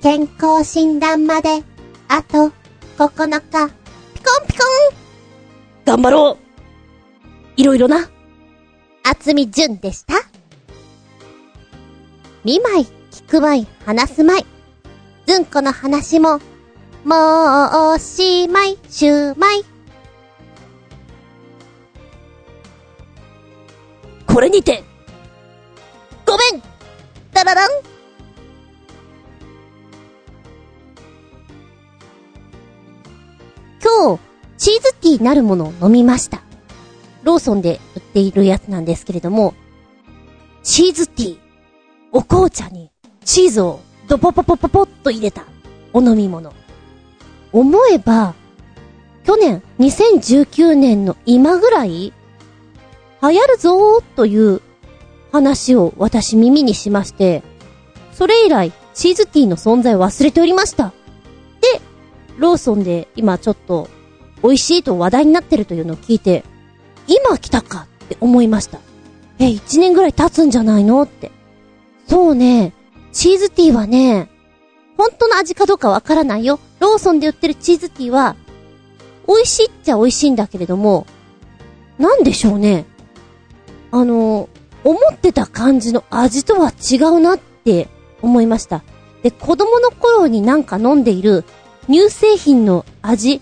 [0.02, 1.64] 健康診断まで、
[2.08, 2.52] あと、
[2.98, 3.70] 9日、
[4.14, 5.04] ピコンピコン
[5.86, 6.44] 頑張ろう
[7.58, 8.10] いろいろな。
[9.04, 10.16] 厚み純でした。
[12.44, 14.46] 見舞い、聞く舞い、話す舞い。
[15.26, 16.40] ずんこの話も、
[17.04, 19.66] もうおしまい、しゅうまい。
[24.26, 24.84] これにて、
[26.26, 26.64] ごめん
[27.34, 27.70] ダララン
[33.84, 34.22] 今日、
[34.58, 36.42] チーズティーなるものを飲みました。
[37.24, 39.54] ローソンで売っているやつなんですけれども、
[40.64, 41.40] チーズティー。
[42.14, 42.92] お紅茶に
[43.26, 45.44] チーズをドポポポポポッと入れた
[45.92, 46.54] お飲み物。
[47.54, 48.34] 思えば、
[49.24, 52.12] 去年2019年の今ぐらい、
[53.22, 54.62] 流行るぞーという
[55.32, 57.44] 話を私耳にしまして、
[58.12, 60.92] それ以来チーズティーの存在を忘れておりました。
[61.62, 61.82] で、
[62.38, 63.90] ローソンで今ちょっと
[64.44, 66.44] 美味しいと話題になってるというのを聞いて、
[67.08, 68.80] 今来たかって思いました。
[69.40, 71.32] え、一年ぐらい経つんじゃないのって。
[72.08, 72.74] そうね。
[73.12, 74.30] チーズティーはね、
[74.98, 76.60] 本当の味かどうかわからないよ。
[76.84, 78.36] ローソンで売ってるチーズティーは、
[79.26, 81.08] 美味しいっちゃ美味しいんだけれども、
[81.98, 82.86] なんでしょうね。
[83.92, 84.50] あの、
[84.84, 87.88] 思ってた感じの味とは違うなって
[88.22, 88.84] 思いました。
[89.22, 91.46] で、子供の頃になんか飲んでいる
[91.88, 93.40] 乳製品の味、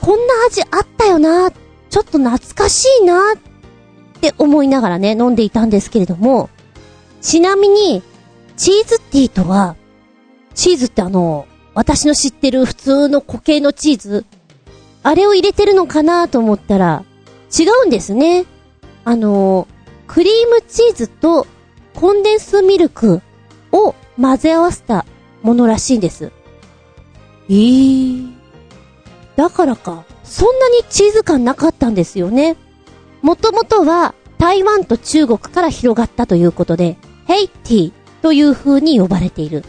[0.00, 6.50] こんな味あったよな、ちょっと懐かしいなって思いながらね、飲んでいたんですけれども、
[7.20, 8.00] ちなみに、
[8.56, 9.74] チーズティーとは、
[10.54, 14.24] チーズってあの、私の知ってる普通の固形のチーズ、
[15.02, 17.04] あれを入れてるのかなと思ったら、
[17.58, 18.44] 違うんですね。
[19.04, 19.66] あの、
[20.06, 21.46] クリームチーズと
[21.94, 23.22] コンデンスミルク
[23.72, 25.06] を混ぜ合わせた
[25.42, 26.30] ものらしいんです。
[27.48, 28.32] えー。
[29.36, 32.56] だからか、そんなにチーズ感なかったんですよね。
[33.22, 36.96] もともとは台湾と中国から広がったということで、
[37.26, 39.64] ヘイティという風に呼ばれている。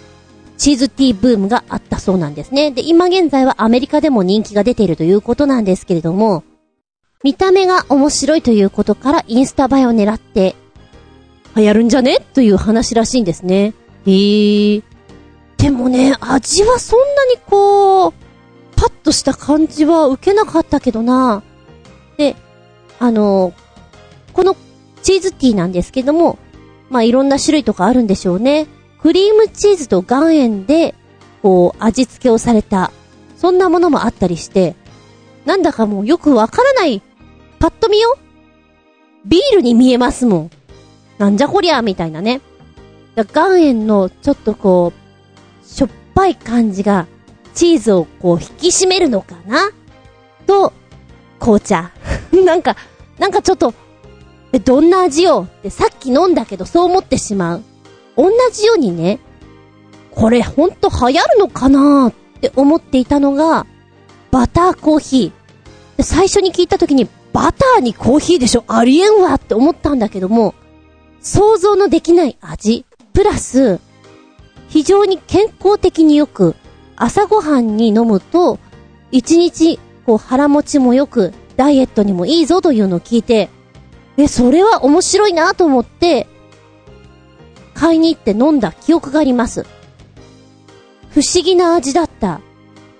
[0.63, 2.71] チーズティーブームがあったそうなんですね。
[2.71, 6.45] で、今現在はアメリカでも人気が出ているということなんですけれども、
[7.21, 10.55] 見た目が面白いということからインスタ映えを狙って、
[11.57, 12.25] 流行るんじゃね？
[12.33, 13.73] という話らしいんですね。
[14.05, 14.83] へー。
[15.57, 18.13] でもね、味はそんなにこう、
[18.77, 21.43] パッとした感じは受けなかったけどな。
[22.15, 22.37] で、
[22.99, 23.51] あの、
[24.31, 24.55] この
[25.01, 26.39] チーズティーなんですけども、
[26.89, 28.67] まあ、いろんな種類とかあるんでしょうね。
[29.03, 30.95] クリームチーズと岩塩で、
[31.41, 32.93] こう、味付けをされた、
[33.35, 34.77] そんなものもあったりして、
[35.45, 37.01] なんだかもうよくわからない、
[37.59, 38.17] パッと見よ
[39.25, 40.51] ビールに見えますもん。
[41.17, 42.39] なんじゃこりゃ、みたいなね。
[43.35, 47.05] 岩塩のちょっとこう、しょっぱい感じが、
[47.53, 49.69] チーズをこう引き締めるのかな？
[50.47, 50.71] と、
[51.41, 51.91] 紅茶。
[52.31, 52.77] なんか、
[53.19, 53.73] なんかちょっと、
[54.53, 55.45] え、どんな味よ？
[55.59, 57.63] ってさっき飲んだけどそう思ってしまう。
[58.15, 59.19] 同じようにね、
[60.11, 63.65] これほんと流行るのかなって思っていたのが、
[64.31, 66.03] バターコーヒー。
[66.03, 68.63] 最初に聞いた時に、バターにコーヒーでしょ？
[68.67, 70.53] ありえんわって思ったんだけども、
[71.21, 73.79] 想像のできない味、プラス、
[74.69, 76.55] 非常に健康的によく、
[76.95, 78.59] 朝ごはんに飲むと、
[79.11, 83.49] 一日、こう腹持ちもよく、ダイエットにもいいぞというのを聞いて、
[84.17, 86.27] え、それは面白いなと思って、
[87.83, 89.65] 買いに行って飲んだ記憶があります。
[91.09, 92.39] 不思議な味だった。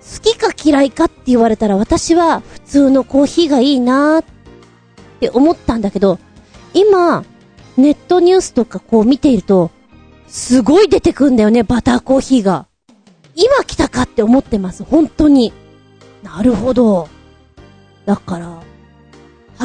[0.02, 4.24] 好きか嫌いかって言われたら私は普通のコーヒーがいいなーっ
[5.20, 6.18] て思ったんだけど、
[6.74, 7.24] 今、
[7.78, 9.70] ネットニュースとかこう見ていると、
[10.28, 12.66] すごい出てくんだよね、バターコーヒーが。
[13.34, 15.54] 今来たかって思ってます、本当に。
[16.22, 17.08] なるほど。
[18.04, 18.62] だから、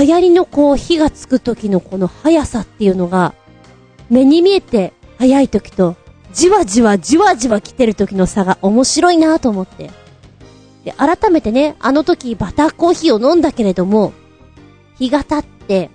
[0.02, 3.34] 流行りのこう火がつく時のこの速さっていうのが、
[4.10, 5.98] 目に見えて速い時と、
[6.34, 9.92] じわじわじわじわ来てる時の差が面白いなと思って。
[10.86, 14.14] で、改めてね、あの時バターコーヒーを飲んだけれども、
[14.98, 15.90] 日が経って、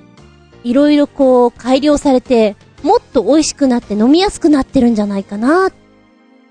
[0.63, 5.71] いろいろこう改良されて、もっと美味しくなって飲みやすくなってるんじゃないかな。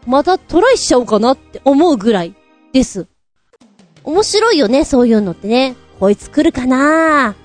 [0.08, 2.34] またトライしちゃおうかなって思うぐらい
[2.74, 3.06] です。
[4.04, 5.76] 面白いよね、そういうのってね。
[6.00, 7.36] こいつ来るかな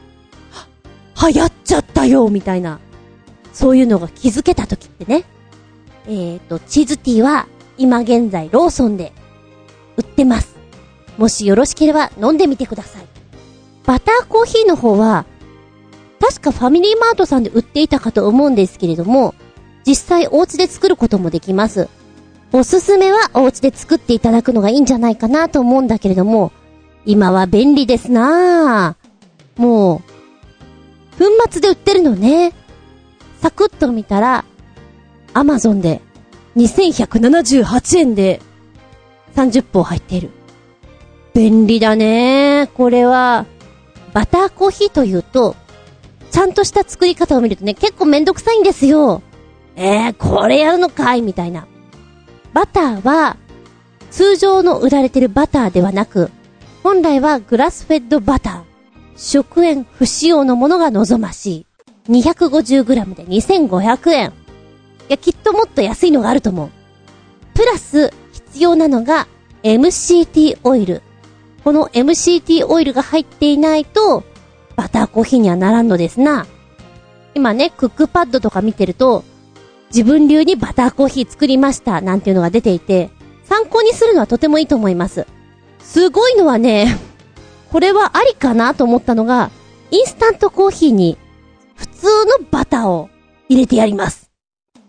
[1.20, 2.80] 流行っちゃったよみたいな。
[3.58, 5.24] そういうのが気づけた時ってね。
[6.06, 9.12] えっ、ー、と、チーズティーは今現在ローソンで
[9.96, 10.54] 売ってます。
[11.16, 13.02] もしよろしければ飲んでみてください。
[13.84, 15.26] バターコーヒーの方は、
[16.20, 19.34] 確かファミリーマートさんで売っていたかと思うんですけれども、
[19.84, 21.88] 実際お家で作ることもできます。
[22.52, 26.52] おすすめはお家で作っていただくのがいいんじゃないかなと思うんだけれども、
[27.04, 29.60] 今は便利ですなぁ。
[29.60, 32.52] もう、粉末で売ってるのね。
[33.40, 34.44] サクッと見たら、
[35.34, 36.00] アマゾンで
[36.56, 38.40] 2178円で
[39.34, 40.30] 30本入っている。
[41.34, 43.46] 便利だねこれは、
[44.12, 45.54] バターコーヒーというと、
[46.30, 49.22] ちゃんとした作り方を見るとね、結構めんどくさいんですよ。
[49.76, 51.22] えー、これやるのかい？
[51.22, 51.68] みたいな。
[52.52, 53.36] バターは、
[54.10, 56.30] 通常の売られてるバターではなく、
[56.82, 58.62] 本来はグラスフェッドバター、
[59.16, 61.67] 食塩不使用のものが望ましい。
[62.08, 64.28] 250g で2500円。
[64.28, 64.32] い
[65.08, 66.70] や、きっともっと安いのがあると思う。
[67.54, 69.26] プラス、必要なのが
[69.62, 71.02] MCT オイル。
[71.64, 74.24] この MCT オイルが入っていないと、
[74.76, 76.46] バターコーヒーにはならんのですな。
[77.34, 79.24] 今ね、クックパッドとか見てると、
[79.90, 83.10] 自分流にバターコーヒー作りました、なんていうのが出ていて、
[83.44, 85.26] 参考にするのはとてもいいと思います。
[85.80, 86.96] すごいのはね、
[87.72, 89.50] これはありかなと思ったのが、
[89.90, 91.18] インスタントコーヒーに
[91.78, 92.06] 普通
[92.40, 93.08] のバターを
[93.48, 94.30] 入れてやります。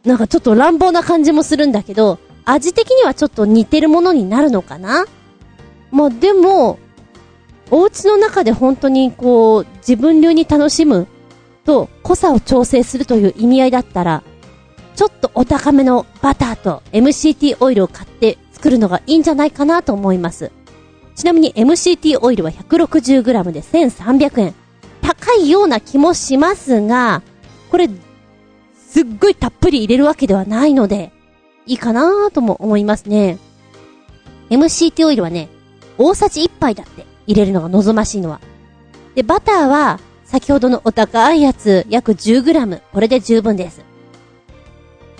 [0.04, 5.06] なんかちょっと乱暴な感じもするんだけど、味的にはちょっと似てるものになるのかな？
[5.92, 6.80] まあでも、
[7.70, 11.08] お家の中で本当にこう、自分流に楽しむ
[11.66, 14.24] と濃さを調整するという意味合いだったら、
[14.96, 20.52] ちょっとお高めのバターと MCT オイルを買って作るのがいいんじゃないかなと思います。
[21.16, 24.56] ちなみに MCT オイルは 160g で1300円。
[25.30, 27.22] 高いような気もしますが、
[27.70, 27.88] これ、
[28.74, 31.12] すっごいたっぷり入れるわけではないので、
[31.68, 33.38] いいかなとも思いますね。
[34.50, 35.50] MCT オイルはね、
[36.00, 38.42] 大さじ1杯だって入れるのが望ましいのは。
[39.14, 42.82] で、バターは、先ほどのお高いやつ、約 10g。
[42.92, 43.84] これで十分です。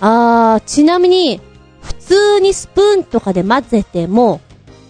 [0.00, 1.40] あー、ちなみに、
[1.82, 4.40] 普通にスプーンとかで混ぜても、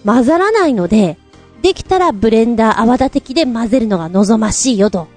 [0.06, 1.18] 混ざらないので、
[1.62, 5.08] できたらブレンダー泡立て器で混ぜるのが望ましいよと。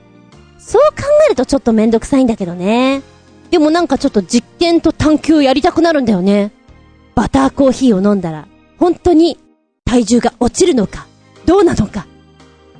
[0.59, 3.01] そう考えるとちょっとめんどくさいんだけどね。
[3.51, 6.51] でもなんかちょっと実験と探求やりたくなるんだよね。
[7.15, 8.47] バターコーヒーを飲んだら、
[8.79, 9.37] 本当に
[9.85, 11.05] 体重が落ちるのか、
[11.45, 12.07] どうなのか。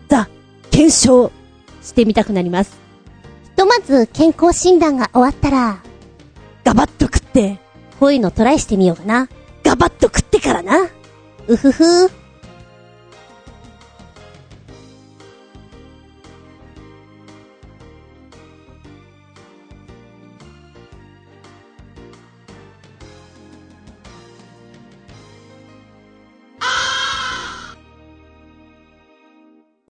[0.10, 0.28] ザ、
[0.72, 1.32] 検証
[1.82, 2.78] してみたくなります。
[3.44, 5.84] ひとまず健康診断が終わったら、
[6.64, 7.60] ガバッと食って、
[8.00, 9.30] こういうのトライしてみようかな。
[9.64, 10.90] ガバッと食ってからな。
[11.48, 12.23] うふふ。